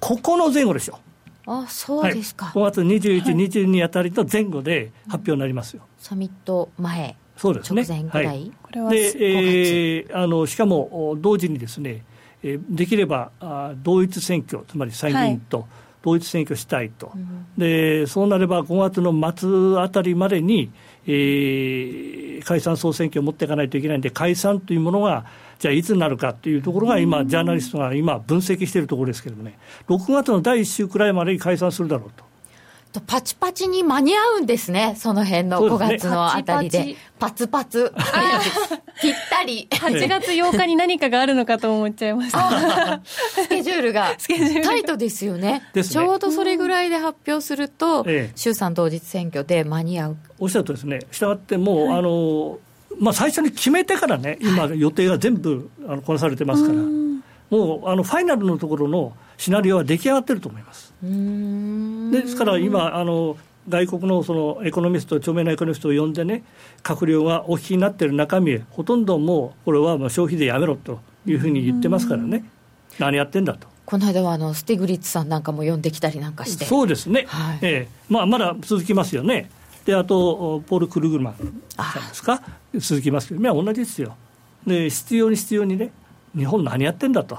[0.01, 1.12] ここの前後でしょう。
[1.45, 12.03] あそうですか、はい、5月21、はい、22あたりの前後で発表になりますよ、サミット前、そうですね、直前ぐらい、はい、これはで、えー、あのしかも同時にですね、
[12.43, 15.67] えー、できればあ同一選挙、つまり参議院と
[16.03, 17.13] 同一選挙したいと、は
[17.57, 20.71] い、でそうなれば5月の末あたりまでに、
[21.05, 25.25] えー、解散・総選挙を持っていかないといけないんで、解散というものが、
[25.63, 32.25] じゃあいつになるかというところが今、ジャーナリストが今、分析しているところですけれどもね、6月の第1週くらいまでに解散するだろうと。
[32.91, 36.83] とパチパチに間に合うんですね、その辺の5月のあたりで。
[36.83, 37.93] でパツパツ。
[39.01, 39.69] ぴったり。
[39.71, 43.01] 8月8日に何かがあるのかと思っちゃいました。
[43.05, 44.17] スケジュールが
[44.65, 45.63] タイトですよね。
[45.73, 50.17] ねちょうどそれぐらいで発表すると、ええ、衆参当日選挙で間に合う。
[50.39, 52.59] おっしゃるとですね、したがってもう、はい、あの、
[52.99, 56.79] まあ、最初に決めてからね、今、予定が全部あのこなされてますから、
[57.49, 60.93] もうあのファイナルのところのシナリオは出来上がってると思います。
[61.01, 63.37] ですから今あの
[63.69, 66.43] 外国のそのエコノミスト、著名なエコノミストを呼んでね、
[66.81, 72.43] 閣僚がお聞きになっている中身、ほとんどもう、これはもう消費税やめろというふうに言ってますからね、
[72.99, 73.67] 何やってんだと。
[73.85, 76.65] この間はあのスティグリッツさんなんかも呼んできたりなんかして。
[76.65, 79.49] そうですね、はい、えーまあ、まだ続きますよね、
[79.85, 81.43] であとポール・クルグルマンさ
[81.99, 82.41] んですか、
[82.75, 84.15] 続きますけど、まあ、同じですよ。
[84.65, 85.91] で、必要に必要にね、
[86.35, 87.37] 日本何やってんだと、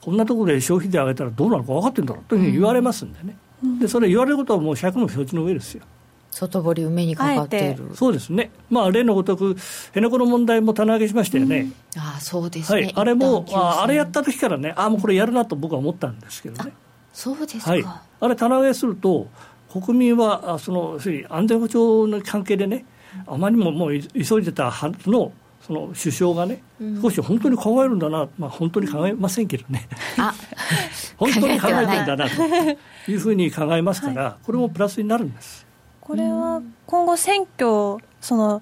[0.00, 5.84] こんなところで消費税上げたらどうなるか分かってんだろうというふうに言われますんでね、うん、でそれ言われることはもう100も承知の上ですよ。
[6.32, 9.54] 外堀埋めにかかっているそうですね、まあ、例のごとく、
[9.88, 16.72] 辺野古の問題も棚上げしましたよね、うん、あそうですね、はい、あれもあ、あれやった時からね、あもうこれやるなと僕は思ったんですけどね、
[17.12, 19.28] そうですか、はい、あれ、棚上げすると、
[19.72, 22.84] 国民はその安全保障の関係でね、
[23.26, 25.32] あまりにももう急いでたはずの
[25.62, 26.62] その首相がね、
[27.00, 29.88] 少し本当に考えるんだな、まあ、本当に考えませんけどね、
[31.16, 35.64] 本当に考えてるんだなというふうに考えますから、これもプラスになるんです。
[36.00, 38.60] これは今後、選挙、その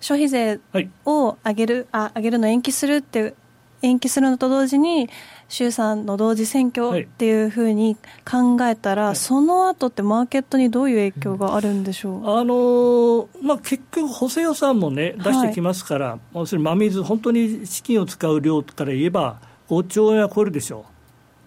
[0.00, 0.58] 消費税
[1.04, 3.34] を上げる、あ上げるの延期するって
[3.82, 5.10] 延期するのと同時に
[5.48, 7.96] 衆参の同時選挙っていうふうに
[8.28, 20.96] 考えたら、はい、その後ってマーケットにどういう影響があるんでしょう、あのー、まあ、結局、補正予算も、ね、出してきますから、はい、要するに真水、本当に資金を使う量から言えば、5兆円は超えるでしょう。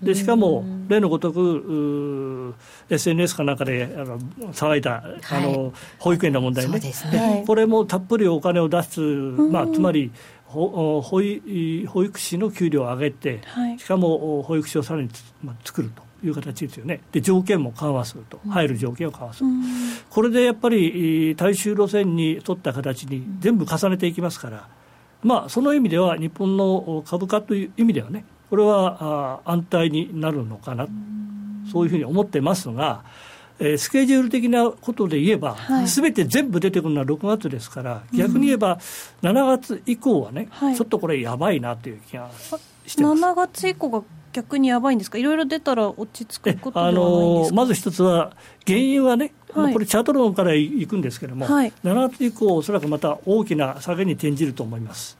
[0.02, 2.56] でしかも、例のごとく
[2.90, 4.18] SNS かなんかであの
[4.54, 6.80] 騒いだ、あの保育園の問題ね、
[7.12, 7.44] ね。
[7.46, 10.12] これもたっぷりお金を出す、まあ、つまり
[10.50, 15.10] 保保育士の給料を上げて、はい、しかも保育士をさらに
[15.64, 19.64] 作るという形ですよね、で条件も緩和すると、入る条件を緩和する、うん、
[20.10, 24.68] これでやっぱり大衆路線に沿った形に全部重ねていきますから、
[25.22, 30.88] まあ、その意味では、日本の株価という意味ではね、これはあ安泰になるのかな、
[31.72, 33.04] そういうふうに思ってますが。
[33.60, 38.80] えー、スケジュール的なことで言えば、す、べ、て全部出てくるのは6月ですから、逆に言えば、
[39.22, 42.30] 7月以降はね、はい、ちょっとこれ、やばいなという気が
[42.86, 43.22] してます。
[43.22, 48.34] 7月以降が逆にやばいんですか、いろいろ出たら落ち着くことあのまず一つは、
[48.66, 55.18] 原油はね、はい、これ、チャート論からいくんですけれども、はい、7月以降、おそらくまた大きな下げに転じると思います。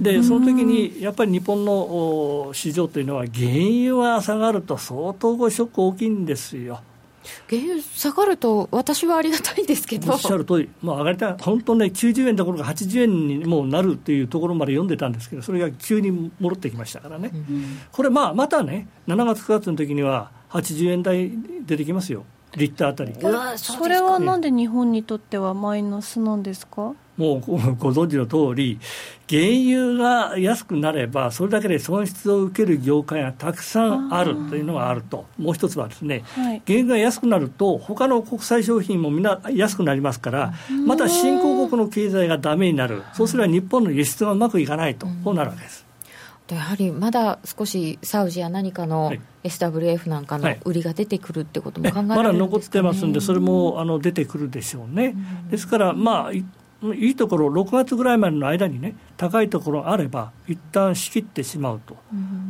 [0.00, 6.80] でその時にやっぱり日本の市場というのは、原油は下がると相当ショック大きいんですよ。
[7.48, 10.12] 原油下がると、私はありがたいんですけど。
[10.12, 21.32] おっしゃる通り、もう上がりたい、本当ね、90円どころか80円にもうなるっていうところまで読んでたんですけど、それが急に戻ってきましたからね、うん、これ、まあ、またね、7月、9月の時には、80円台
[21.66, 22.24] 出てきますよ。
[22.56, 23.12] リッターあたり。
[23.56, 26.94] それはなんで日本にとってはマイナスなんですか？
[27.16, 27.58] もうご
[27.92, 28.78] 存知の通り、
[29.28, 40.54] 原油が安くなれば、それだけで損失を受ける業界がたくさんあるというのがあると、もう一つはですね、はい、原油が安くなると、他の国際商品もみんな安くなりますから、
[40.86, 45.84] また新興国の経済がだめになる、そうすれば日本の輸出がうまくいかないと、こうなるわけです。
[46.50, 55.14] やはりまだ少しサウジや何かの SWF なんかの売りが出てくるってことも考えられるんですか、ね、まだ残ってますんで、それもあの出てくるでしょうね。
[55.50, 56.32] ですから、まあ、
[56.92, 61.96] いいところ、6月ぐらいまでの間にね、高いところあれば、一旦仕切ってしまうと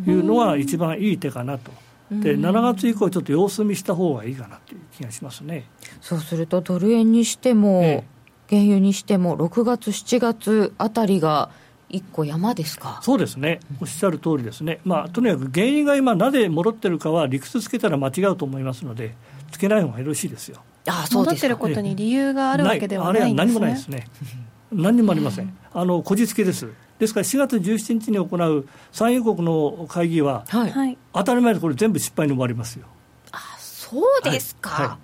[0.06, 1.70] いうのが一番いい手かなと。
[2.10, 5.64] で7月以降、ちょっと様子見した方がいいかなという気がしますね。
[6.00, 8.04] そうすると、ドル円にしても、ええ、
[8.48, 11.50] 原油にしても、6月、7月あたりが、
[11.90, 12.98] 一個山ですか？
[13.02, 19.14] そうですね、おっしゃる通りですね、まあ、とにかく原因が今、なぜ戻ってるかは理屈つけたら間違うと思いますので、
[19.54, 20.60] つけない方がよろしいですよ。
[20.86, 24.06] あそう戻ってることに理由があるわけではないんです、ね、あれは何もないですね。
[24.72, 25.56] 何もありません。
[25.72, 26.68] あのこじつけです。
[26.98, 32.86] ですから4月17日に行う産油国の会議は、はい、当たり前でこれ全部失敗に終わりますよ。
[33.32, 34.70] あそうですか。
[34.70, 34.98] はいはい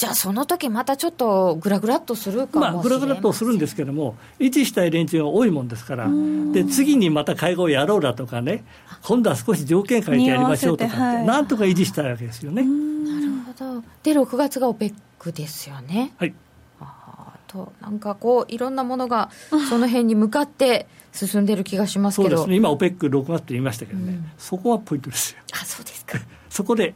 [0.00, 6.08] じゃあ、その時またちょっとぐらぐらっとするかもまあ、ぐらぐらっとするんですけれども、維持したい連中が多いもんですから、
[6.54, 8.64] で次にまた会合やろうだとかね、
[9.02, 12.62] 今度は少し条件変えてやりましょうとかはい、なんとか維持したいわけですよね。
[12.62, 13.39] なるほど。
[14.02, 16.12] で、6月が OPEC ですよね。
[16.18, 16.34] はい。
[16.80, 19.30] あと、なんかこう、いろんなものが
[19.68, 22.28] その辺に向かって進んでる気がしますけど。
[22.30, 25.40] そうですね、今、OPEC6 月って言いましたけどね、うん、そこはポイントですよ。
[25.52, 26.18] あ、そうですか。
[26.48, 26.94] そこで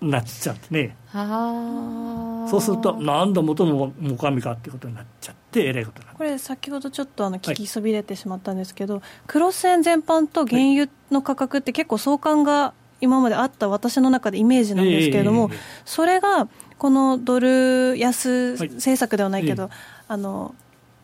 [0.00, 0.96] なっちゃってね。
[1.12, 19.72] そうすると、なんだ元のもかみかってことになっちゃって、えらいことこれ、先ほどちょっとあの聞きそびれてしまったんですけど、はい、クロス円全般と原油の価格って結構相関が今まであった私の中でイメージなんですけれども、えー、それがこのドル安政策ではないけど、はい、
[20.08, 20.54] あの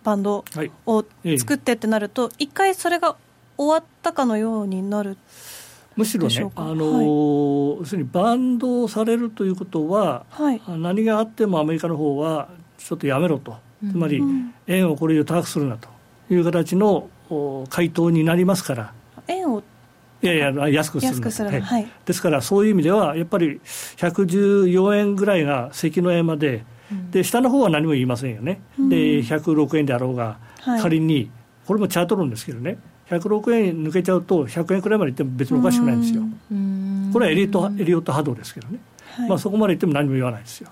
[0.02, 0.44] バンド
[0.86, 1.04] を
[1.38, 3.16] 作ってってなると、一回それが
[3.58, 5.18] 終わったかのようになる
[5.96, 12.48] むしろね、あのーはい、要するにバンドされるということは、はい、何があってもアメリカの方は
[12.78, 13.56] ちょっとやめろと、
[13.90, 14.22] つまり
[14.66, 15.88] 円をこれ以上高くするなと
[16.30, 17.10] いう形の
[17.68, 18.92] 回答になりますから。
[19.28, 19.62] 円を
[20.22, 23.60] いやいや、安くする安くする、はい、ですから、そういう意味では、やっぱり
[23.96, 26.64] 114円ぐらいが関の山で、
[27.10, 30.38] で下の方は何も言いませんよね、で106円であろうが、
[30.82, 31.30] 仮に、
[31.66, 32.78] これもチャート論ですけどね、
[33.08, 36.22] 106円抜けちゃうと100円くらいまでいっても別におかしくないんですよ。
[37.12, 38.78] これはエリートエリオット波動ですけどね、
[39.16, 40.70] はい、まあ、そこまでいっても何も言わないですよ。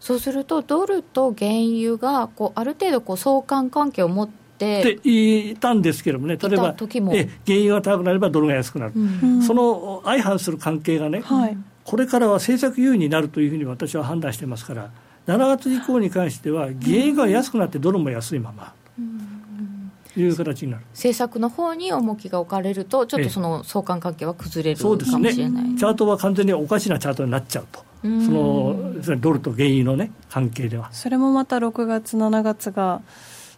[0.00, 4.98] そうするとドルと原油がこうある程度こう相関関係を持ってって。
[5.04, 6.74] 言ったんですけどもね、例えば
[7.12, 14.90] え原油が高くなればドルが安くなる、うん、その相反する関係がね、はい、これからは政策優位になるというふうに私は判断してますから、
[15.26, 18.72] 7月以降に関しては、原油が安くなってドルも安いまま。
[18.98, 19.36] うん。
[20.16, 20.84] いう形になる。
[20.92, 25.06] 政策の方に重きが置かれると、ちょっとその相関関係は崩れるかもし
[25.38, 30.90] れない、ね、チャートは完全におかしなチャートになっちゃうと、そのドルと原油の、ね、関係では。
[30.92, 33.02] それもまた6月、7月が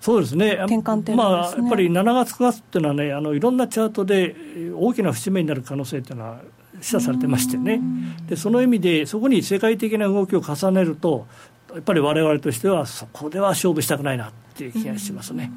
[0.00, 4.36] そうですね、転換点、ね、まあ、やっぱり7月、9月っていうのはね、あのいろんなチャートで
[4.74, 6.40] 大きな節目になる可能性っていうのは
[6.80, 7.80] 示唆されてましてね、
[8.28, 11.26] でその意味で、そこに世界的な動きを重ねると、
[11.74, 15.52] やっぱりわれわれとしては、そこでは勝負したくないなっていう気がしますね。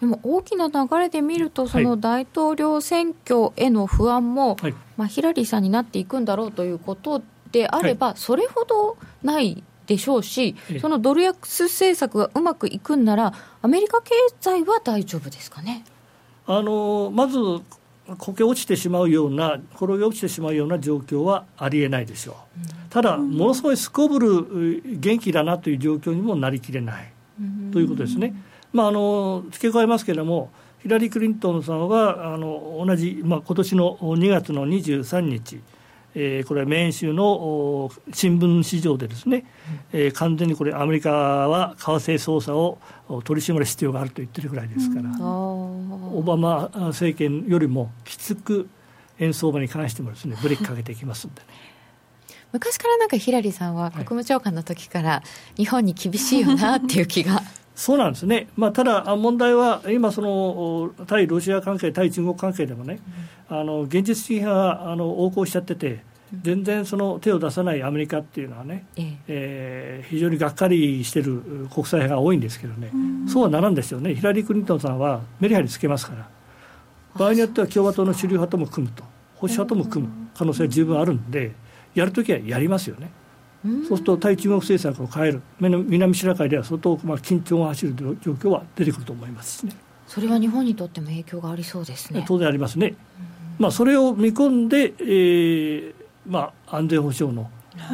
[0.00, 15.84] でも大きな流れで見ると、その大統領選挙への不安も、はい、まあ、ヒラリーさんになっていくんだろうということであれば、はい、それほどないでしょうし、そのドル安政策がうまくいくんなら、アメリカ経済は大丈夫ですかね？
[16.46, 17.38] あのまず
[18.16, 28.34] こけ落ちてしまうような、転げ落ちてしまうような状況はありえないでしょう、うん、ただ、ものすごいすこぶる元気だなという状況にもなりきれない、うん、ということですね。
[28.72, 30.50] まあ、あの付け加えますけれども、
[30.82, 35.60] ヒラリー・クリントンさんはあの同じ、まあ今年の2月の23日、
[36.14, 39.44] えー、これはメーン州の新聞市場でですね、
[39.92, 42.78] えー、完全にこれアメリカは為替操作を
[43.22, 48.68] 取り締まる必要があると言ってるぐらいですから、オバマ政権よりもきつく
[49.20, 51.46] 円相場に関してもですねブレーキかけていきますんでね。
[52.52, 55.22] 昔からなんかヒラリーさんは国務長官の時から
[55.56, 57.42] 日本に厳しいよなっていう気が
[57.80, 63.00] そうなんですね、まあ、ただ、問題は今その、対ロシア関係、対中国関係でもね、
[63.50, 66.04] うん、あの現実主義があの横行しちゃってて、
[66.42, 69.16] 全然その手を出さないアメリカっていうのはね、ええ。
[69.28, 71.40] えー、非常にがっかりしてる
[71.72, 72.90] 国際派が多いんですけどね、
[73.26, 76.28] そうはならんですよね、ヒラリー・クリントンさんはメリハリつけますから、
[77.14, 79.04] 場合によっては共和党の主流派とも組むと、
[79.36, 81.52] 保守派とも組む可能性は十分あるんで、
[81.94, 83.10] やるときはやりますよね。
[83.62, 89.76] そうすると対中国政策を変える、南シナ海では相当まあ緊張が走る状況は出てくると思いますしね。
[90.06, 92.24] それは日本にとっても影響がありそうですね。
[92.26, 92.94] 当然ありますね。
[93.58, 95.94] まあ、それを見込んで、えー
[96.26, 97.50] まあ、安全保障の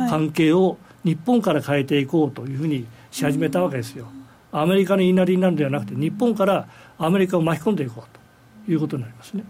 [0.09, 4.07] 関係を日本から変えていこうというふうにし始めたわけですよ。
[4.53, 9.45] アメリカの言いなりになるのではなくて、日本からアメリカを巻き込んでいこうということになりますね。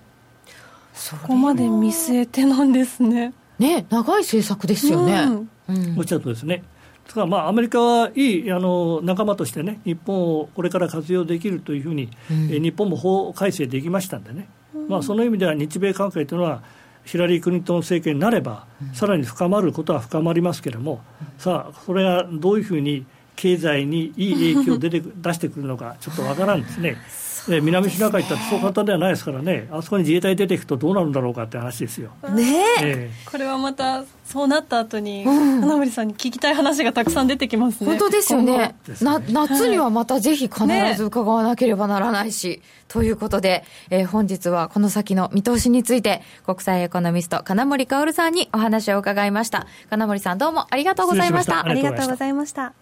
[0.94, 3.34] そこまで見据えてなんですね。
[3.58, 5.24] ね、長い政策ですよね。
[5.28, 5.50] うん、
[5.96, 6.62] おっしゃるとですね。
[7.04, 16.62] ですからまあアメリカはいいあの仲間としてね、日本をこれから活用できるというふうに、うん、日本も法改正できましたんでね、うん、まあ、その意味では日米関係というのは、
[17.04, 21.00] ヒラリー・クリントン政権になれば、さらに深まることは深まりますけれども、
[21.38, 23.06] さあ、それがどういうふうに
[23.36, 26.96] 経済にいい影響を出て出してくるのか、ちょっとわからんですね。
[27.48, 32.10] ね、南シナ海ってそう簡単ではないですからね、あそこに自衛隊出ていくとどうなるんだろうかって話ですよ。
[32.30, 37.86] ねえこれはまた、そうなった後に、花森さんに聞きたい話がたくさん出てきますね。
[37.86, 38.74] 本当ですよね。
[39.00, 40.66] な夏にはまたぜひ必
[40.96, 49.66] ず伺わなければならないし、ね、ということで、えー、本日はこの先の見通しについて、国際エコノミスト、金森薫さんにお話を伺いました。
[49.90, 51.64] 金森さんどうもありがとうございました。
[51.64, 52.72] ありがとうございました。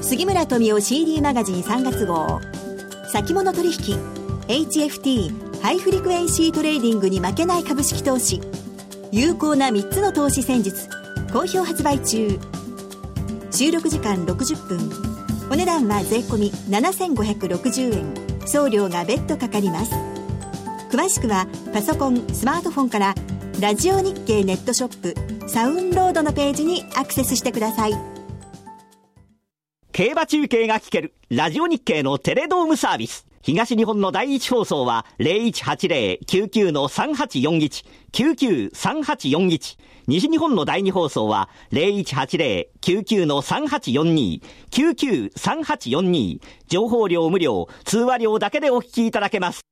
[0.00, 2.40] 杉村富夫 CD マガジン3月号。
[3.16, 3.98] 先物取引。
[4.46, 8.42] HFT ハイフリクエンシートレーディングに負けない株式投資。
[9.10, 10.86] 有効な3つの投資戦術。
[11.32, 12.38] 好評発売中。
[13.50, 14.90] 収録時間60分。
[15.50, 18.46] お値段は税込7560円。
[18.46, 19.92] 送料が別途かかります。
[20.90, 23.14] 詳しくはパソコンスマートフォンから
[23.62, 28.15] ラジオ日経ネットショップサウンロードのページにアクセスしてください。
[29.96, 33.26] 競馬中継が聞ける、ラジオ日経のテレドームサービス。
[33.40, 39.78] 東日本の第一放送は0180-99-3841、99-3841。
[40.06, 46.40] 西日本の第二放送は0180-99-3842、99-3842。
[46.68, 49.62] 情報量無料、通話料だけでお聞きいただけます。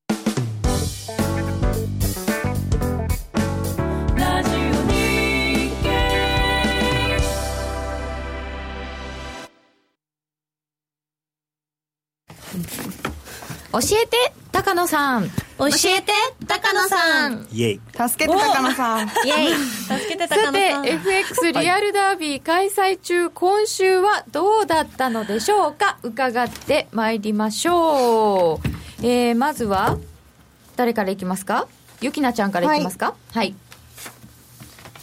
[13.74, 14.16] 教えて
[14.52, 15.28] 高野さん。
[15.58, 16.12] 教えて
[16.46, 17.48] 高野さん。
[17.50, 17.80] イエイ。
[17.90, 19.08] 助けて高野さん。
[19.08, 19.54] イエイ。
[19.56, 20.54] 助けて高野さん。
[20.54, 25.98] さて FX リアルダービー開催中、今週はどうだったのでしょうか？
[26.04, 28.68] 伺ってまいりましょう、
[29.04, 29.98] えー、まずは
[30.76, 31.66] 誰からいきますか？
[32.00, 33.16] ゆきなちゃんからいきますか？
[33.32, 33.56] はい、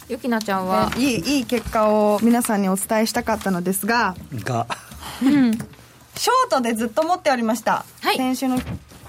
[0.08, 4.16] ゆきなちゃんは、いいいい結果を皆さんにお伝えしたかったのですが。
[4.32, 4.66] が、
[5.22, 5.58] うん
[6.16, 8.58] ショートでずっと持っておりました、はい、先週の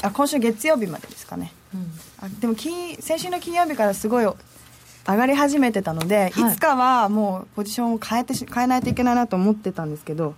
[0.02, 4.36] あ今週月曜日までですかね、うん、あでも金先週の金曜日からすごい上
[5.06, 10.36] がり始めてたので、はい、いつかはもうポジションを変えて変えないといけないなと思ってたんですけど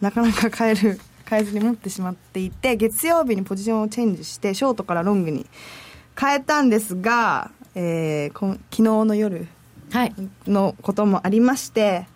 [0.00, 5.46] なかなか変える変えずに持ってしまっていて月曜日にポジションをチェンジしてショートからロングに
[6.20, 9.46] 変えたんですが、えー、こ昨日の夜
[10.46, 12.06] のこともありまして、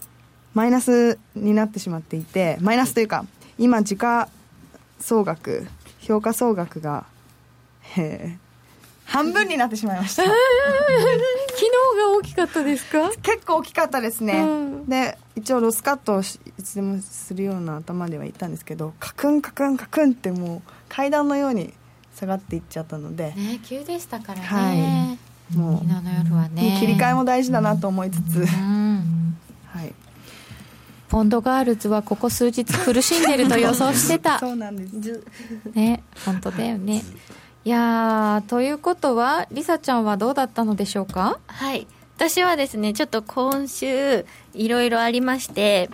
[0.55, 3.27] マイナスになってしまっていてマイナスというか
[3.59, 4.29] 今時価
[5.01, 5.67] 総額
[6.01, 7.05] 評価総額が
[9.05, 10.23] 半分になってしまいました。
[10.29, 10.41] 昨日
[11.99, 13.09] が大きかったですか？
[13.23, 21.73] 結構大きかったですね、うん、で一応ロスカットをいつでもするような頭ではいったんですけどカクンカクンカクンってもう階段のように
[22.15, 24.75] 下がっていっちゃったのでね急でしたからね、は
[25.55, 26.77] い、もう昨日の夜はね。
[26.81, 29.16] 切り替えも大事だなと思いつつ、うん、はい
[31.09, 34.39] ポンドガールズはここ数日苦しんでると予想してた。
[34.41, 35.23] そうなんです。
[35.75, 37.03] ね本当だよね。
[37.65, 41.39] いやということはりさちゃんはどうだったのでしょうか？
[41.47, 41.87] はい。
[42.17, 45.91] 私はですねちょっと今週いろいろありまして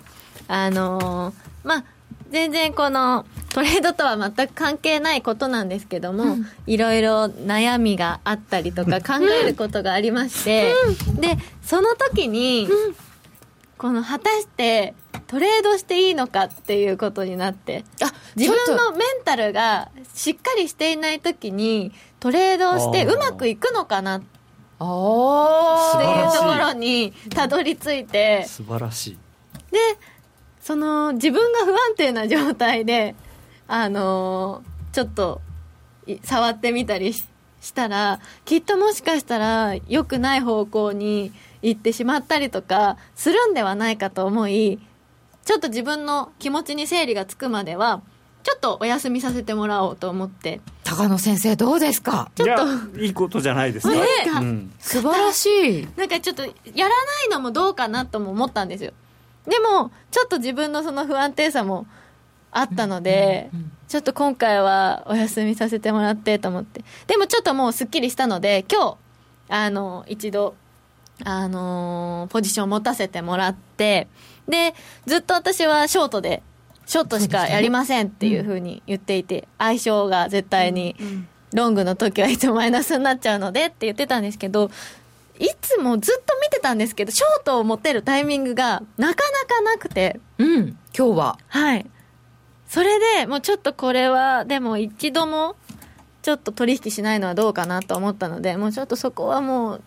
[0.47, 1.35] あのー、
[1.65, 1.85] まあ
[2.31, 10.73] 全然このトレードとは全く関係ないことなんですけども、いろいろ悩みがあったりとか考えることがありまして、
[11.21, 12.67] でその時に、
[13.77, 14.95] この果たして
[15.33, 24.85] トレードしていいのかっていうことになってあ自分のメンタルがしっかりしていない時にトレードをしてうまくいくのかなっていうと
[26.43, 28.45] ころにたどり着いて。
[28.47, 29.19] 素晴らしい。
[29.71, 29.79] で
[30.61, 33.15] その自分が不安定な状態で
[33.67, 34.63] あの
[34.93, 35.41] ちょっと
[36.25, 37.25] 触ってみたりし
[37.73, 44.79] たらきっともしかしたら良くない方向にいってしまったりとかするんではないかと思い
[45.45, 48.03] ちょっと自分の気持ちに整理がつくまでは
[48.43, 50.61] ちょっとお休みさせてもらおうと思って。
[50.85, 52.31] 高野先生どうですか？
[52.35, 52.57] ちょっ
[52.95, 55.89] といいことじゃないですか、ねうん、素晴らしい。
[55.97, 56.95] なんかちょっとやらな
[57.27, 58.93] いのもどうかなとも思ったんですよ。
[59.47, 61.87] でもちょっと自分のその不安定さも
[62.51, 66.83] あったので、うんうんうんちょっと今回はお休みさせてもらってと思って。
[67.09, 68.97] でもちょっともうすっきりしたので、今日、
[69.51, 70.55] あの、一度、
[71.25, 74.09] あのー、ポジションを持たせてもらって、
[74.49, 74.75] で、
[75.07, 76.43] ずっと私はショートで、
[76.87, 80.97] ショートしかやりませんっていうふうに言っていて、相性が絶対に、
[81.55, 84.71] ロングの時はいつもマイナスになっちゃうのでって言ってたんですけど、
[85.39, 90.21] いつもずっと見てたんですけど、ショートを持てるタイミングがなかなかなくて。
[90.39, 91.39] うん、今日は。
[91.49, 91.87] はい。
[92.73, 95.57] それでもうちょっとこれはでも一度も
[96.23, 99.83] ちょっと取引しないのはどうかなと思ったのでもうちょっとそこはもう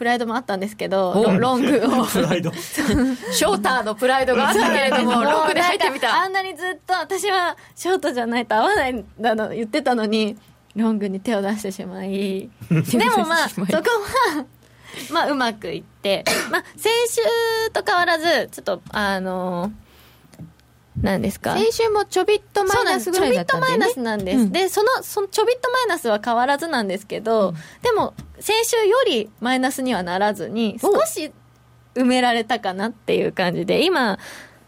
[0.00, 2.06] プライドもあったんですけどロングを。
[2.06, 2.50] プライド。
[2.56, 6.22] ショーターのプライドがあったけれどもロングで入ってみた。
[6.22, 10.38] あんなにずっと私はショートじゃないと合わないんだの言ってたのに
[10.74, 12.48] ロングに手を出してしまい。
[12.70, 14.46] でもまあそこは
[15.10, 17.20] まあうまくいってまあ先週
[17.74, 19.89] と変わらずちょっとあのー
[21.02, 21.56] なんですか？
[21.56, 31.32] 先週もちょびっとマイナスぐらいだったんで、ね、ちょびっとマイナスなんです、うん、でそのそのちょびっとマイナスは変わらずなんですけど、うん、でも先週よりマイナスにはならずに少し
[31.94, 34.18] 埋められたかなっていう感じで今、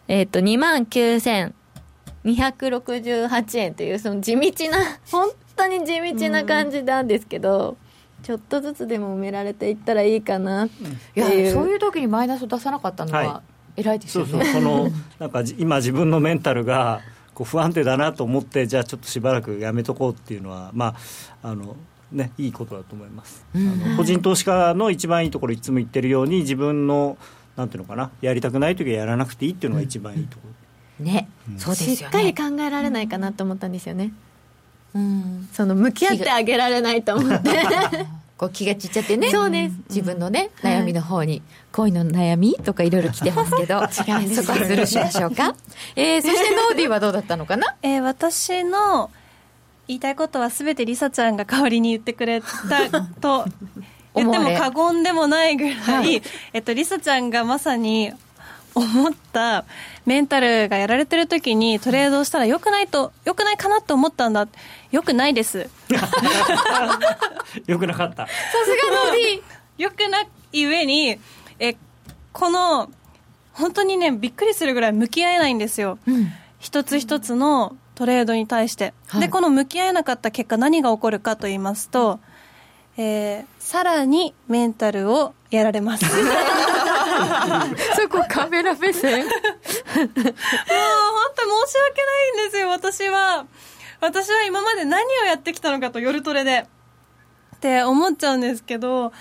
[0.09, 13.43] えっ、ー、と2万9268円というその地道な 本当に地道な感じなんですけど、うんちょっとずつでも埋められていったらいいかなっていう、いやそういう時にマイナスを出さなかったのは、
[13.77, 14.31] 偉いですよね。
[14.33, 14.53] そうそう。
[14.53, 17.01] そのなんか今自分のメンタルが
[17.35, 20.95] こう不安定だなと思ってじゃあちょっとしばらくやめとこうっていうのはま
[21.43, 21.77] ああの
[22.13, 27.17] ね、いいことだと思います、うん、あの個人投資家の一番いいところいつも言ってるように自分の
[27.57, 30.51] なんていうのかなやりたくない時はやらなくていいっていうのが一番いいところ、
[31.01, 31.97] うん、ね、うん、そうですよね。
[31.97, 34.13] しっかり考えられないかなと思ったんですよね、
[34.95, 37.51] うん、その向き合ってあげられないと思って
[38.37, 39.31] こう気が散っちゃってね。
[39.31, 45.55] そうです自分のね、悩みの方に、恋の悩みとかいろいろ来てますけど 違うそこはズルしましょうか、
[45.97, 49.11] えー、そしてノーディーはどうだったのかな、えー、私の
[49.89, 53.47] 言いたいことはすべてりさちゃんが代わりに言ってくれたと
[54.15, 56.23] 言っても過言でもないぐらい、 はい、
[56.53, 58.13] えっと、りさちゃんがまさに
[58.75, 59.65] 思った
[60.07, 64.49] メンタルがやられてる時にトレードしたらよくないとよくないかなと思ったんだ。
[64.91, 65.69] よくないです。
[67.67, 68.27] よくなかった。
[68.27, 68.33] さ
[68.65, 71.19] すがノーディよくない上に
[71.59, 71.77] え
[72.33, 72.91] この
[73.53, 82.21] 本当にねびっくりするぐらい向き合えないんですよ、うん、一つ一つのトレードに対して、はい、でこの向き合えなかった結果何が起こるかと言いますと、
[82.97, 86.05] えー、さらにメンタルをやられます
[87.97, 89.19] そこカメラ目線。
[89.21, 89.35] もう本
[90.15, 93.47] 当申し訳ないんですよ私は。
[94.01, 96.67] 私は今まで何をやってきたのかと夜トレで。
[97.57, 99.13] って思っちゃうんですけど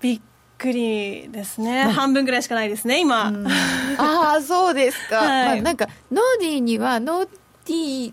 [0.00, 0.20] びっ
[0.56, 3.30] くりですね、半分ぐらいしかないですね今、
[3.98, 7.28] ああそうですか、 はい、まあ、なんかノーディーにはノー
[7.66, 8.06] ディ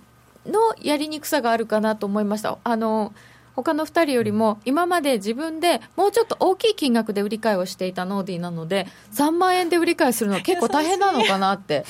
[0.45, 2.57] ーのやりにくさがあるかなと思いました。
[2.63, 3.13] あの
[3.59, 11.85] 他の2人よりも今まで自分でもうちょっと大きい金額で売り買いをしていたノーディーなので3万円で売り買いするのは 結構大変なのかなって。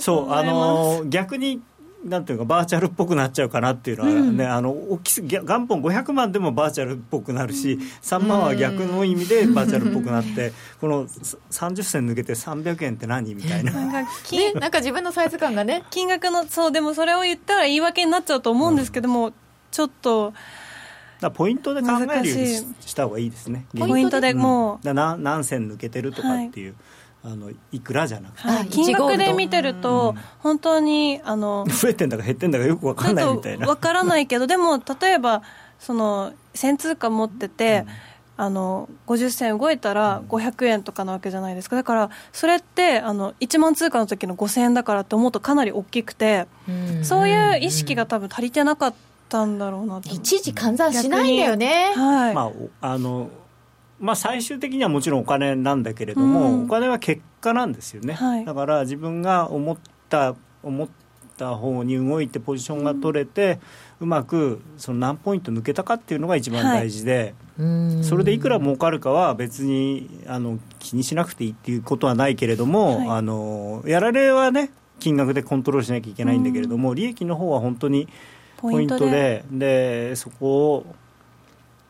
[0.00, 1.60] そうあの逆に
[2.04, 13.72] なんていうかバーチャルっぽくなっちゃうかなっていうのはね、うん、あの大きす元本500万でもバーチャルっぽくなるし、3万は逆の意味でバーチャルっぽくなって、 この30銭抜けて300円って何みたいな。
[13.72, 15.82] なんなんか自分のサイズ感がね。
[15.90, 19.34] 金額のそうでもそれを言ったら言い訳になっちゃうと思うんですけども、うん、
[19.70, 20.32] ちょっと。
[21.20, 22.46] だポイントで考えるように
[22.80, 23.66] した方がいいですね。
[23.78, 26.74] ポイントでもう、うん、だ何銭抜けてるとかっていう、はい。
[27.24, 33.66] あのいくらじゃなくて、はい、金額で見てると、本当にあの 増えてんだか減ってんだかよく分かんないみたいな。
[33.66, 35.42] 分からないけどでも例えば
[35.78, 37.84] その1000通貨持ってて、
[38.38, 41.74] うん、あの50銭動いたら500円とかなわけじゃないですか。
[41.74, 46.46] だからそれってあの1万通貨の時の5000円だからって思うとかなり大きくて、
[47.00, 49.07] うそういう意識が多分足りてなかった
[49.44, 50.08] んだろうなと。
[50.10, 51.92] 一時換算しないんだよね。
[51.94, 52.34] はい。
[52.34, 53.30] まああの
[54.00, 59.76] まあ、最終的にはもちろんお金なんだけれども、うん、お金は結果なんですよね、はい、だから自分が思っ
[60.08, 60.88] た思っ
[61.36, 63.58] た方に動いてポジションが取れて、
[64.00, 74.70] うん、うまくその何ポイント抜けたかっていうのが一番大事で、はい、それでいくら儲かるかは別にあの気にしなくていいっていうことはないけれども、はい、あのやられはね
[75.00, 78.08] 金額でコントロールしなきゃいけないんだけれども、うん、利益の方は本当に
[78.58, 79.44] ポイントで。
[79.50, 80.86] でそこを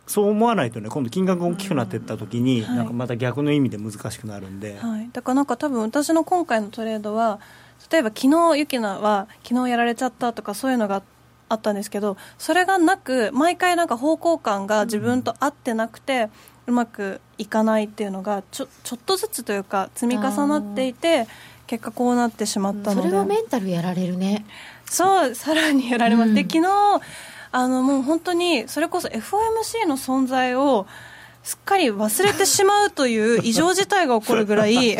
[0.08, 7.40] そう思わないとね、今度、金額が大きくなっていったときに、なんかまた逆の意味で難しくなるんで、はい、だからなんか、多分私の今回のトレードは、
[7.92, 11.02] 例えば昨日ユキナは昨日やられちゃったとか、そういうのが
[11.50, 16.30] あったんですけど、それがなく、毎回なんか方向感が自分と合ってなくて、
[16.66, 21.26] うまくいかないっていうのがちょ、ちょっとずつというか、積み重なっていて、
[21.66, 23.08] 結果、こうなってしまったので。
[23.08, 24.46] それはメンタルやられるね。
[24.90, 26.28] そう、さらにやられます。
[26.28, 26.68] うん、で昨日
[27.50, 30.86] あのもう本当にそれこそ FOMC の存在を
[31.42, 34.96] すっかり忘れてしまうという 異常事態が起こるぐらい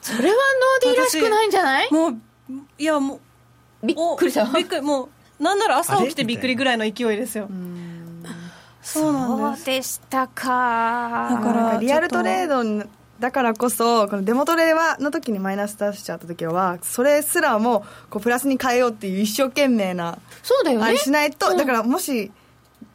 [0.00, 0.34] それは
[0.82, 1.92] ノーディーらしくないんじゃない？
[1.92, 2.16] もう
[2.78, 3.20] いやも
[3.82, 4.44] うびっくりした。
[4.46, 5.08] びっくりも
[5.38, 7.48] うなんなら朝起きてびっくりぐらいの勢いですよ。
[8.82, 9.64] そうなんです。
[9.64, 11.28] そうでしたか。
[11.30, 12.88] だからリアルトレード
[13.18, 20.86] だからこそこのデモトレはの時にマイナス出しちゃった時はそれすらもこうプラスに変えようっていう一生懸命なそうだよね。
[20.86, 22.30] あれしないと、うん、だからもし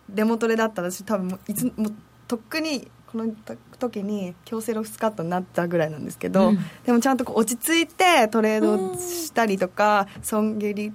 [0.09, 1.91] デモトレだったら私多分いつも
[2.27, 3.33] とっくにこの
[3.79, 10.93] 時に強制ロスカットになったぐらいなんですけど、うん、でもちゃんと落ち着いてトレードしたりとか損切り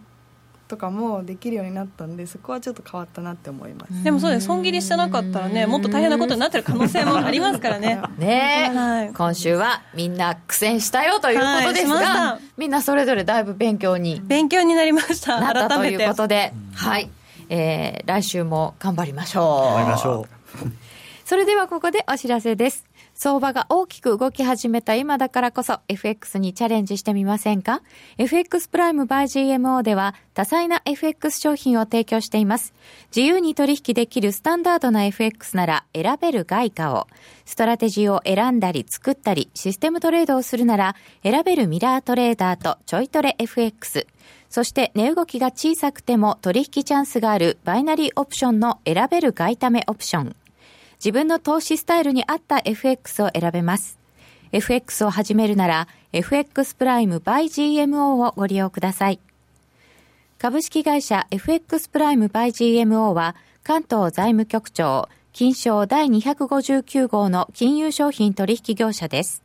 [0.68, 4.04] とかもできるようになったんでそこはちょっと変わったなって思います。
[4.04, 8.00] でもそうです損切りしてなかったらねもっと大変なことになってる可能性もありますからね。
[8.18, 15.40] ね、はい、今週はみんな苦戦したよということですが、はい、みんなそれぞれだいぶ勉強に勉強になりました。
[15.40, 17.10] なったということではい、
[17.48, 19.74] えー、来週も頑張りましょう。
[19.74, 20.26] 頑張りましょ
[20.64, 20.70] う。
[21.24, 22.85] それではここでお知らせです
[23.16, 27.80] 相場が大きく動き始めた今だからこそ FX にチャレンジしてみませんか
[28.18, 32.74] ?FX プライム by GMO では多彩な FX 商品を提供しています。
[33.16, 37.06] 自由に取引できるスタンダードな FX なら選べる外貨を、
[37.46, 44.06] ストラテジーを選んだり作ったりシステムトレードをするなら選べるミラートレーダーとちょいトレ FX。
[44.50, 50.36] そして値動きが小さくても取引チャンスがあるバイナリーオプションの選べる外為オプション。
[50.98, 53.98] 自分の投資スタイルに合った FX を選べます。
[54.52, 59.20] FX を始めるなら FX プライム by GMO をご利用ください。
[60.38, 69.42] 株式会社 FX プライム by GMO は関東財務局長金賞第259号の金融商品取引業者です。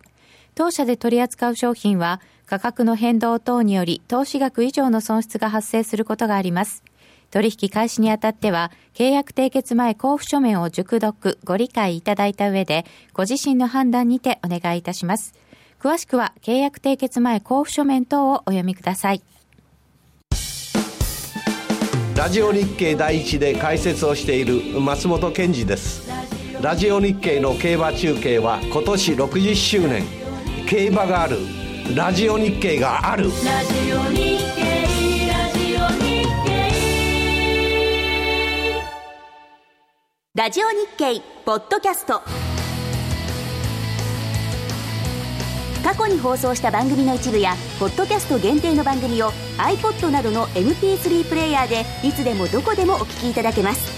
[0.55, 6.83] 当社で取り扱う商品は価格の変動等により投資額以上の損失が発生することがあります。
[7.31, 15.33] 取引開始にあたっては、契約締結前交付書面を熟読、ご理解いただいた上で、ご自身の判断にてお願いいたします。
[15.79, 19.23] 詳しくは、契約締結前交付書面等をお読みください。
[22.15, 26.07] ラジオ日経第一で解説をしている松本健二です。
[26.61, 30.03] ラジオ日経の競馬中継は今年60周年。
[30.67, 31.37] 競馬がある。
[31.95, 33.23] ラジオ日経がある。
[33.23, 33.29] ラ
[33.63, 34.60] ジオ日経
[40.33, 42.21] ラジオ日経ポッドキャスト。
[45.83, 53.91] 過去に放送した番組の一部やポッドキャスト限定の番組を iPod などの MP3 プレイヤーでいつでもどこでもお聞きいただけます。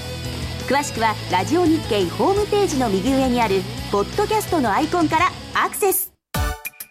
[0.68, 3.62] 詳しくはラジオ日経ホームページの右上にある
[3.92, 6.14] ポッドキャストのアイコンからアクセス。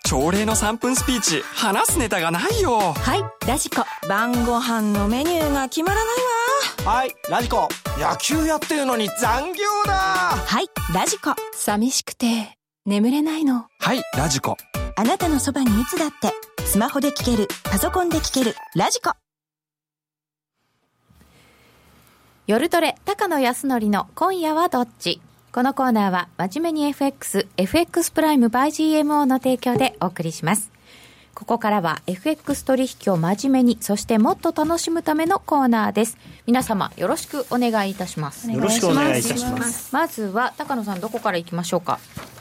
[0.05, 2.93] 朝礼の3分スピーチ話すネタがないよ。
[2.93, 3.83] はいラジコ。
[4.09, 6.93] 晩ご飯のメニューが決まらないわ。
[6.93, 7.69] はいラジコ
[7.99, 9.93] 野球やってるのに残業だ。
[9.93, 11.35] はいラジコ。
[11.55, 13.67] 寂しくて眠れないの。
[13.79, 14.57] はいラジコ。
[14.97, 16.33] あなたのそばにいつだって
[16.65, 19.13] スマホで聞けるパソコンで聞けるラジコ。
[22.47, 25.21] 夜トレ高野康則の今夜はどっち？
[25.53, 28.69] このコーナーは真面目に FX、FX プライム by
[29.03, 30.73] GMO の提供でお送りします。
[31.35, 36.19] ここからは FX 取引を真面目に、そしてもっと楽しむためのコーナーです。
[36.47, 38.51] 皆様よろしくお願いいたします。
[38.51, 39.95] よろしくお願いいたします。
[39.95, 41.99] まずは高野さんどこからいきましょうか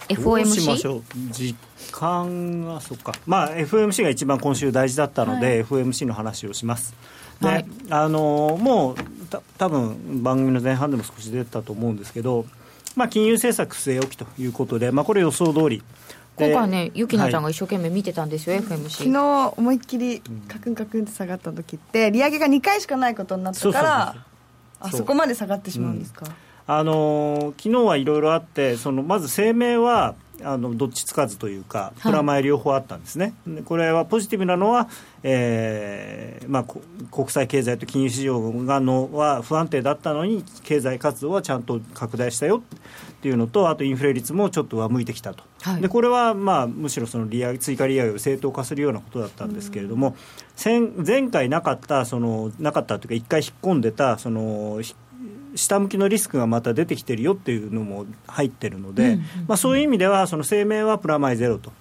[0.09, 1.55] ？FOMC 時
[1.91, 3.13] 間がそっか。
[3.25, 6.93] まあ FOMC が一番今週大事だったので、はい、FOMC の話をします。
[7.39, 8.95] で、はい、あのもう
[9.29, 12.45] た多分番組の前半でも少し出たと思うんですけど。
[12.93, 15.81] まあ、金融政策据え置きということで、まあ、これ予想通り。
[16.49, 18.89] 今回ね、ゆきなちゃんが一生懸命見てたんですよ、はい、FMC。
[18.89, 24.15] 昨日思いっきりカクンカクンって下がった時って、利上げが2回しかないことになったから、
[24.79, 26.25] あそこまで下がってしまうんですか？
[26.25, 26.33] うん、
[26.67, 34.89] あのー、昨日はいろいろあって、そのまず声明は、あのどっちつかずというか、プラマイ両方あったんですね、はい、これはポジティブなのは、
[35.23, 36.65] えーまあ、
[37.11, 50.15] 国際経済と金融市場がのは不安定だったのに、経済活動はちゃんと拡大したよっていうのと、あとインフレ率もちょっと上向いてきたと、はい、でこれは、まあ、むしろその利上げ追加利上げを正当化するようなことだったんですけれども、
[50.63, 54.81] 前回なかったその、なかったというか、一回引っ込んでたその
[55.55, 61.71] 下向きのリスクがまた出てきてるよっていうのも入ってるので、まあ、そういう意味では、その声明はプラマイゼロと。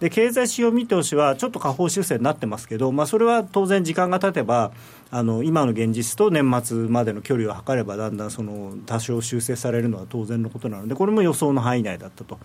[0.00, 4.72] で経済指標見通しはちょっと下方修正になってますけど、まあ、それは当然、時間が経てば
[5.10, 12.38] あの今の現実と年末までの距離を測ればだんだんその多少修正されるのは当然のことなのでこれも予想の範囲内だったと。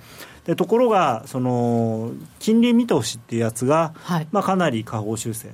[0.45, 5.49] でところがその金利見通しっていうやつが、はい、まあ、かなり下方修正。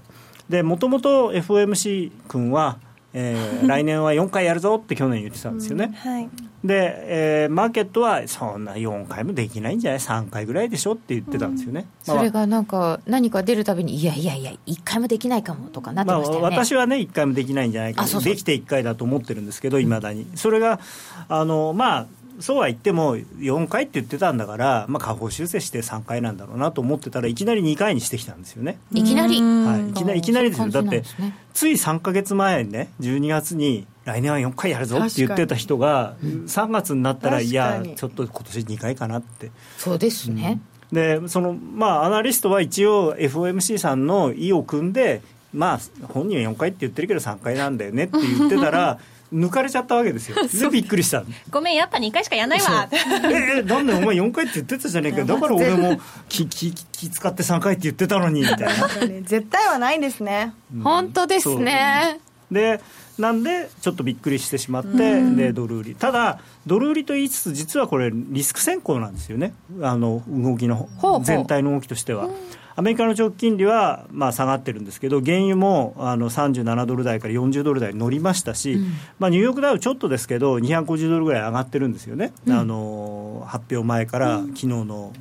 [0.50, 2.78] でもともと FOMC 君は
[3.20, 5.86] えー、来年は4回やるぞって去年言ってたんですよね。
[5.86, 6.30] うんはい、
[6.64, 20.80] で、えー、マーケットはそんな4回もできないんじゃない？3回ぐらいでしょって言ってたんですよね、うん、それがなんか何か出るたびにいやいやいや1回もできないかもとかなってましたよね、まあ、私はね1回もできないんじゃないかできて1回だと思ってるんですけどいまだに、それが
[21.28, 22.08] あのまあ
[22.40, 28.78] そうは言っても4回って言ってたんだから、まあ、下方修正して3回なんだろうなと思ってたらいきなり2回にしてきたんですよね。
[28.94, 31.04] いきなり、はい、いきなりいきなりですよだって
[31.54, 39.52] つい3か月前ね12月に来年は4回やるぞって言ってた人が3月になったらいやちょっと今年2回かなって。
[39.78, 40.62] そうですね、
[40.92, 45.22] うん、でそのまあアナリストは一応 FOMC さんの意を組んで
[45.54, 49.00] まあ本人は4回って言ってるけど3回なんだよねって言ってたら
[49.34, 50.38] 抜かれちゃったわけですよ。
[50.48, 51.24] でびっくりした。
[51.50, 52.88] ごめんやっぱ2回しかやんないわ。
[52.92, 55.26] ええなんでお前4回って言ってたじゃねえか。
[55.26, 56.00] だから俺も
[56.30, 58.88] 気気気使って3回って言ってたのにみたいな。
[59.24, 62.20] 絶対はないですね、うん、本当ですね。
[62.52, 62.80] で
[63.18, 65.96] なんでちょっとびっくりしてしまって、でドル売り。
[65.96, 69.54] ただドル売りと言いつつ実はこれリスク先行なんですよね。
[69.82, 70.88] あの動きの
[71.24, 72.30] 全体の動きとしては。
[72.78, 85.12] アメリカの長期金利はまあ下がってるんですけど、原油もあの37ドル台から40ドル台に乗りましたし、うん、まあ、ニューヨークダウちょっとですけど、250ドルぐらい上がってるんですよね、うん、あの発表前から昨日の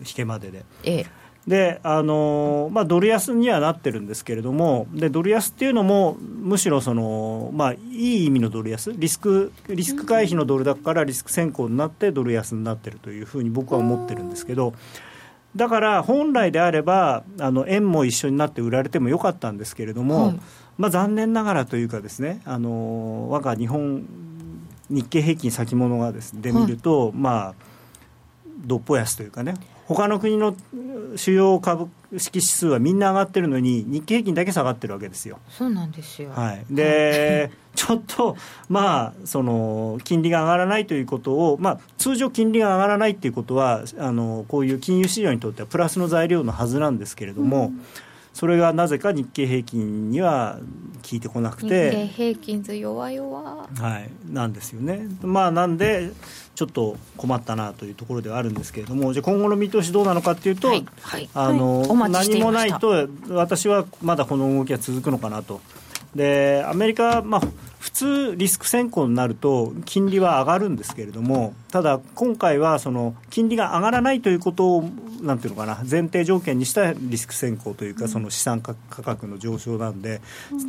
[0.00, 0.64] 引けまでで。
[0.82, 1.06] ええ。
[1.46, 14.74] であのまあ、ドル安にはなってるんですけれども、でドル安っていうのも、むしろその、まあ、いい意味のドル安リスク、リスク回避のドル高からリスク先行になって、ドル安になってるというふうに僕は思ってるんですけど、
[15.54, 20.40] だから本来であればあの円も一緒になって売られてもよかったんですけれども、はい、
[20.78, 24.06] まあ、残念ながらというかですねあの我が日本
[24.88, 27.54] 日経平均先物がです、ね、で見ると、はい、まあ
[28.64, 29.54] どっぽ安というかね
[29.94, 30.54] 他の国の
[31.16, 35.38] 主要株式指数はみんな上がってるのに日経平均だけ下がってるわけですよ。
[35.48, 38.36] そうなんですよ、はい、でちょっと、
[38.68, 47.82] まあ、その金利が上がらないということを、まあ、通常、金利が上がらないということはあの、こういう金融市場にとってはプラスの材料のはずなんですけれども、うん、
[48.32, 50.58] それがなぜか日経平均には
[51.02, 55.06] 効いてこなくて、日経平均図弱々、はい、なんですよね。
[55.20, 56.10] まあ、なんで
[56.54, 60.86] ちょっと困ったなというところではあるんですけれども、じゃ今後の見通しどうなのかというと、はい。
[61.00, 65.60] はい、あの、はい、何もないと、私はまだこの動きは続くのかなと。
[66.14, 67.42] でアメリカ、まあ、
[67.78, 74.90] 普通、リスク先行になると金利は上がるんですけれどもただ、今回はその金利が上がらないということを
[75.22, 80.20] なんていうのかな前提条件にしたリスク先行というかその資産価格の上昇なんで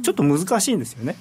[0.03, 1.15] ちょっと難しいんですよね。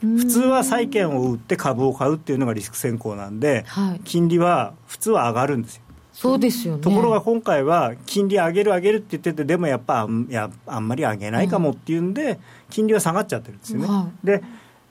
[0.00, 5.82] 普通は債券を売って株を買うっていうのがリスク先行なんで、はい、金利は普通は上がるんですよ。
[6.20, 6.82] そうですよね。
[6.82, 12.40] ところが今回は金利上げる上げるって言っててでもやっぱいやあんまり上げないかもっていうんで、
[12.70, 13.86] 金利は下がっちゃってるんですよね。
[13.86, 14.42] はい、で、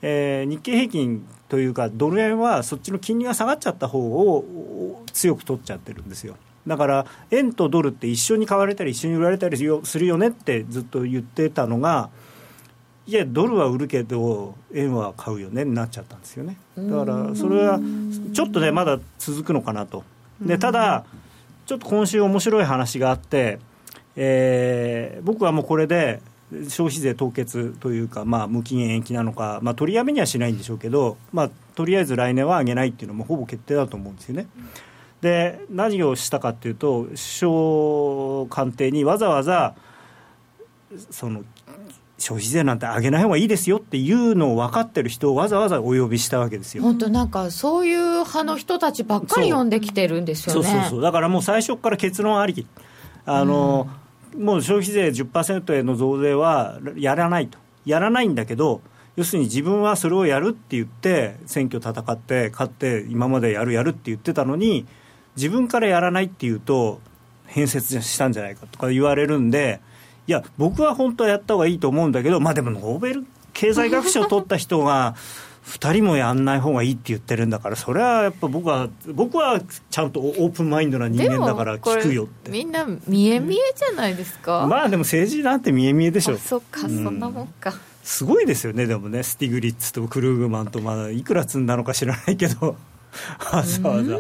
[0.02, 6.38] えー、日経平均というかドル円はそっちの金利が下がっちゃった方を強く取っちゃってるんですよ。
[6.66, 12.10] だから円とドルって一緒に買われたり一緒に売られたりするよねってずっと言ってたのが
[13.06, 16.58] いやドルは売るけど円は買うよねになっちゃったんですよね。
[16.78, 17.82] だからそれは
[18.32, 20.06] ちょっとねまだ続くのかなと
[20.42, 21.06] でただ、
[21.66, 23.60] ちょっと今週、面白い話があって、
[24.16, 26.22] えー、僕はもうこれで
[26.70, 34.48] 消費税凍結というか、まあ、無期限延期なのか、まあ、取りやめにはしないんでしょうけど、まあ、とりあえず来年は上げないっていうのもほぼ決定だと思うんですよね。
[35.22, 39.76] で何をしたかっていうと首相官邸にわざわざ
[41.10, 41.44] その
[42.18, 46.84] 消費税なんて上げない方がいいですよっていうのを分かってる人をわざわざお呼びしたわけですよ。
[46.84, 50.64] 本当なんかそういう派の人たちばっかり呼んできてるんですよね。
[50.64, 51.02] そうそうそう。
[51.02, 52.66] だからもう最初から結論ありき。
[53.26, 53.88] あの、
[54.34, 57.60] うん、もう消費税10%への増税はやらないと。
[57.86, 58.82] やらないんだけど
[59.16, 64.86] 要するに自分はそれをやるって言って選挙戦って勝って今までやるやるって言ってたのに
[65.38, 67.00] 自分からやらないっていうと
[67.48, 69.80] 変節したんじゃないかとか言われるんで
[70.28, 75.16] いや、僕は本当はやった方がいいと思うんだけど、まあでもノーベル経済学賞を取った人が、
[75.68, 79.60] 2人もやんない方がいいって言ってるんだからそれはやっぱ僕は僕は
[79.90, 82.52] ちゃんとオープンマインドな人間だから聞くよって。
[82.52, 87.74] みんな見え見えじゃないですか、まあでも政治なんて見え見えでしょそっか、うん、そんなもんか。
[88.02, 92.78] すごいですよねでもねスティグリッツとクルーグマンとまだいくら積んだのか知らないけど。
[93.52, 94.18] わざわざ。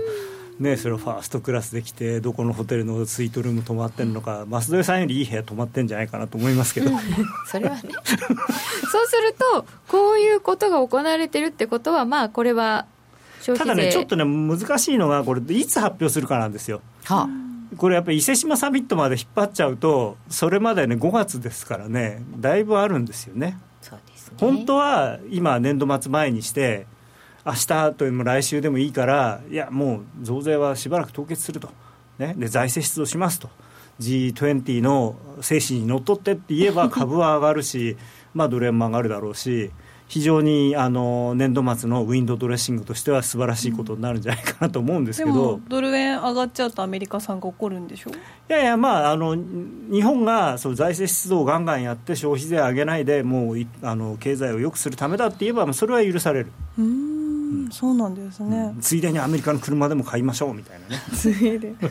[0.60, 6.90] ね、それをファーストクラスで来てどこのホテルのスイートルーム泊まってるのか増田さんよりいい部屋泊まってんじゃないかなと思いますけど、
[7.46, 7.82] それはね。
[7.82, 12.88] そうするとこういうことが行われてるってことはまあこれは
[13.56, 17.30] ただねちょっとね難しいのがこれいつ発表するかなんですよ、はあ、
[17.78, 23.58] これやっぱり伊勢志摩サミットまで引っ張っちゃうとそれまでね5月ですからねだいぶあるんですよね。
[23.82, 26.88] そうです、ね、本当は今年度末前にして
[27.48, 31.70] 明日というも来週でもいいからいやもう増税はしばらく凍結すると、
[32.20, 33.50] ね、で財政出動しますと。
[34.00, 37.98] G20 の精神にのっとってって言えば 株は上がるし
[38.34, 39.72] まあドル円も上がるだろうし
[40.08, 48.12] 非常にあの年度末のウィンドドレッシングとしては素晴らしいことになるんじゃないかなと思うんですけど、ドル円上がっちゃうとアメリカさんが怒るんでしょ？
[48.12, 48.14] い
[48.48, 56.52] やいや、まあ、あの日本がそう財政出動をガンガンやって消費税上げないでもうあの経済を良くするためだって言えばそれは許される。
[56.80, 57.17] うん
[57.72, 61.02] そうなんですね、ついでにアメリカの車でも買いましょうみたいなね。
[61.14, 61.74] ついで。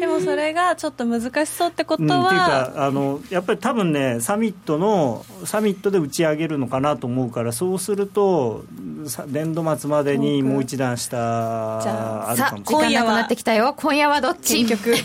[0.00, 8.64] でもそれがちょっと難しそうってことは、うん、っていうかあのやっぱり多分ねサミットのサミットで打ち上げるのかなと思うからそうすると
[9.26, 12.64] 年度末までにもう一段下あるかも。
[12.64, 13.74] しれない今夜はなってきたよ。
[13.76, 14.64] 今夜はどっち？
[14.64, 14.94] 局。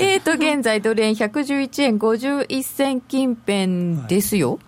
[0.00, 4.60] えっと現在ドル円111円51銭近辺ですよ、はい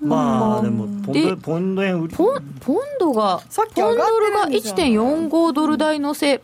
[0.00, 2.14] まあでもポンドポンド円売り。
[2.14, 3.40] ポンポンドが
[3.74, 6.40] ポンドルが1.45ドル台のせ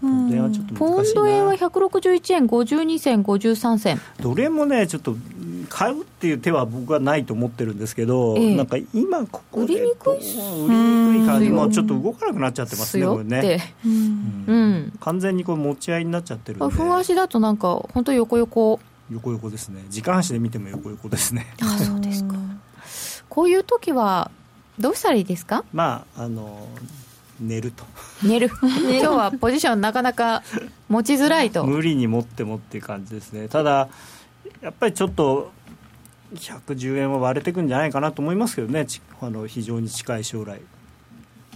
[0.00, 4.00] ポンド円はちょっとポンド円は161円52銭53銭。
[4.20, 5.16] ドル円もねちょっと
[5.68, 16.74] 買うっていう手は僕はないと思ってるんですけど、ええ、なんか今ここで売りにくい売りにくい感じもちょっと動かなくなっちゃってますねこれね、うん、うん、完全にこれ持ち合いになっちゃってるんで。
[16.74, 18.80] ふん足だとなんか本当横横
[19.12, 19.84] 横横ですね。
[19.90, 21.46] 時間足で見ても横横ですね。
[21.62, 22.34] あそうですか。
[23.28, 24.30] こういう時は
[24.78, 25.64] どうしたらいいですか？
[25.72, 26.66] まああの
[27.40, 27.84] 寝ると。
[28.22, 28.50] 寝る。
[28.62, 30.42] 今日はポジションなかなか
[30.88, 31.64] 持ちづらいと。
[31.66, 33.48] 無理に持ってもっていう感じですね。
[33.48, 33.88] ただ
[34.60, 35.50] やっぱりちょっと
[36.34, 38.86] 110円は割れていくんじゃないかなと思いますけどね。
[39.20, 40.60] あの非常に近い将来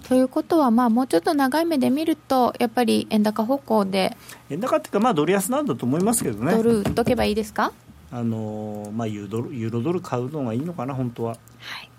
[0.08, 4.16] ということは、まあ、もうちょっと長い目で見ると、やっぱり円高方向で。
[4.50, 6.52] 円高っていうか、まあ、ドル安なんだと思いますけどね。
[6.54, 7.72] ドル売っとけばいいですか？
[8.12, 11.30] あのまあ、ユードルユーロドル買うのがいいのかな、本当は。
[11.30, 11.36] は
[11.82, 11.90] い、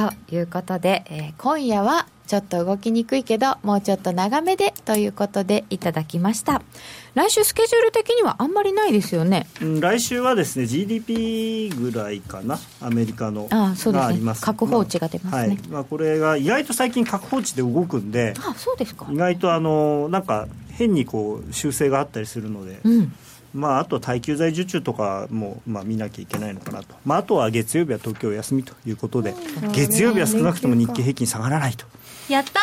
[0.00, 6.62] はい、ということで、えー、今夜はちょっと動きにくいけど、もうちょっと長めでということでいただきました。
[7.14, 9.46] 来週スケジュール的にはあんまりないですよね。
[9.60, 14.32] 来週はですね、GDP ぐらいかな、アメリカのあそうですね。
[14.40, 15.30] 核放置が出ますね。
[15.30, 19.06] まあ、はいまあ、これが意外と最近核放置で動くんで、あそうですか。
[19.10, 22.80] 意外とあのなんか変にこう修正があったりするので。
[22.84, 23.12] うん
[23.54, 29.34] まあ、あと耐久財受注とかも、まあ、見なきゃいけないのかなと、まあ、あとは月曜日は東京休みということで、
[29.72, 31.86] 月曜日は少なくとも日経平均下がらないと
[32.28, 32.60] やった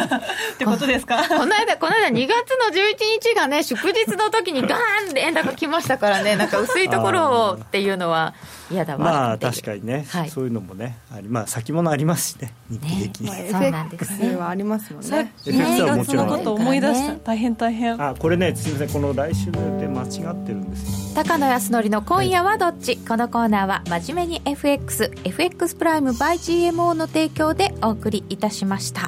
[0.00, 0.18] ー
[0.54, 1.16] ってことですか？
[1.28, 8.34] こ の間、この間2月の11日がね、祝日の時にガーンって円高来ましたからね、なんか薄いところをっていうのは
[8.70, 13.26] 嫌だわまあ確かにね、はい、そういうのもね、ありまあ先物ありますしね、日経平均。
[13.26, 14.36] ね、そうなんですね。
[14.36, 15.32] はありますもんね。
[15.44, 17.14] 2月のこと思い出した？
[17.32, 18.02] 大変大変。
[18.02, 21.11] あ、これね、すみません、この来週の予定間違ってるんですよ。
[21.14, 29.02] 高野康則の今夜はどっち、このコーナーは真面目に FX、FX プライム by GMO の提供でお送りいたしました。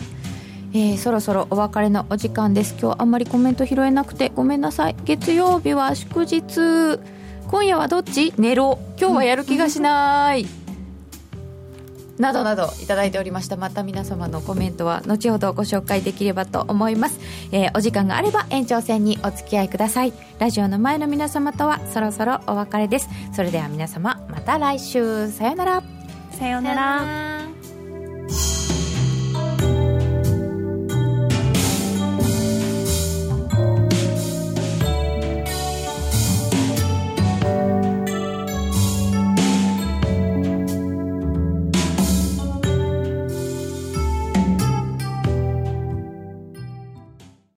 [0.74, 2.76] えー、そろそろお別れのお時間です。
[2.78, 4.96] 今日あんまりコメント拾えなくてごめんなさい。
[5.04, 7.00] 月曜日は祝日。
[7.48, 8.34] 今夜はどっち？
[8.36, 8.78] 寝ろ。
[9.00, 10.46] 今日はやる気がしない。
[12.18, 13.56] などなどいただいておりました。
[13.56, 17.18] また皆様のコメントは後ほどご紹介できればと思います、
[17.52, 20.12] えー、お時間があれば延長戦にお付き合いください。
[20.38, 23.08] ラジオの前の皆様とはそろそろお別れです。
[23.32, 25.30] それでは皆様また来週。
[25.30, 25.82] さよなら。
[26.32, 27.43] さようなら。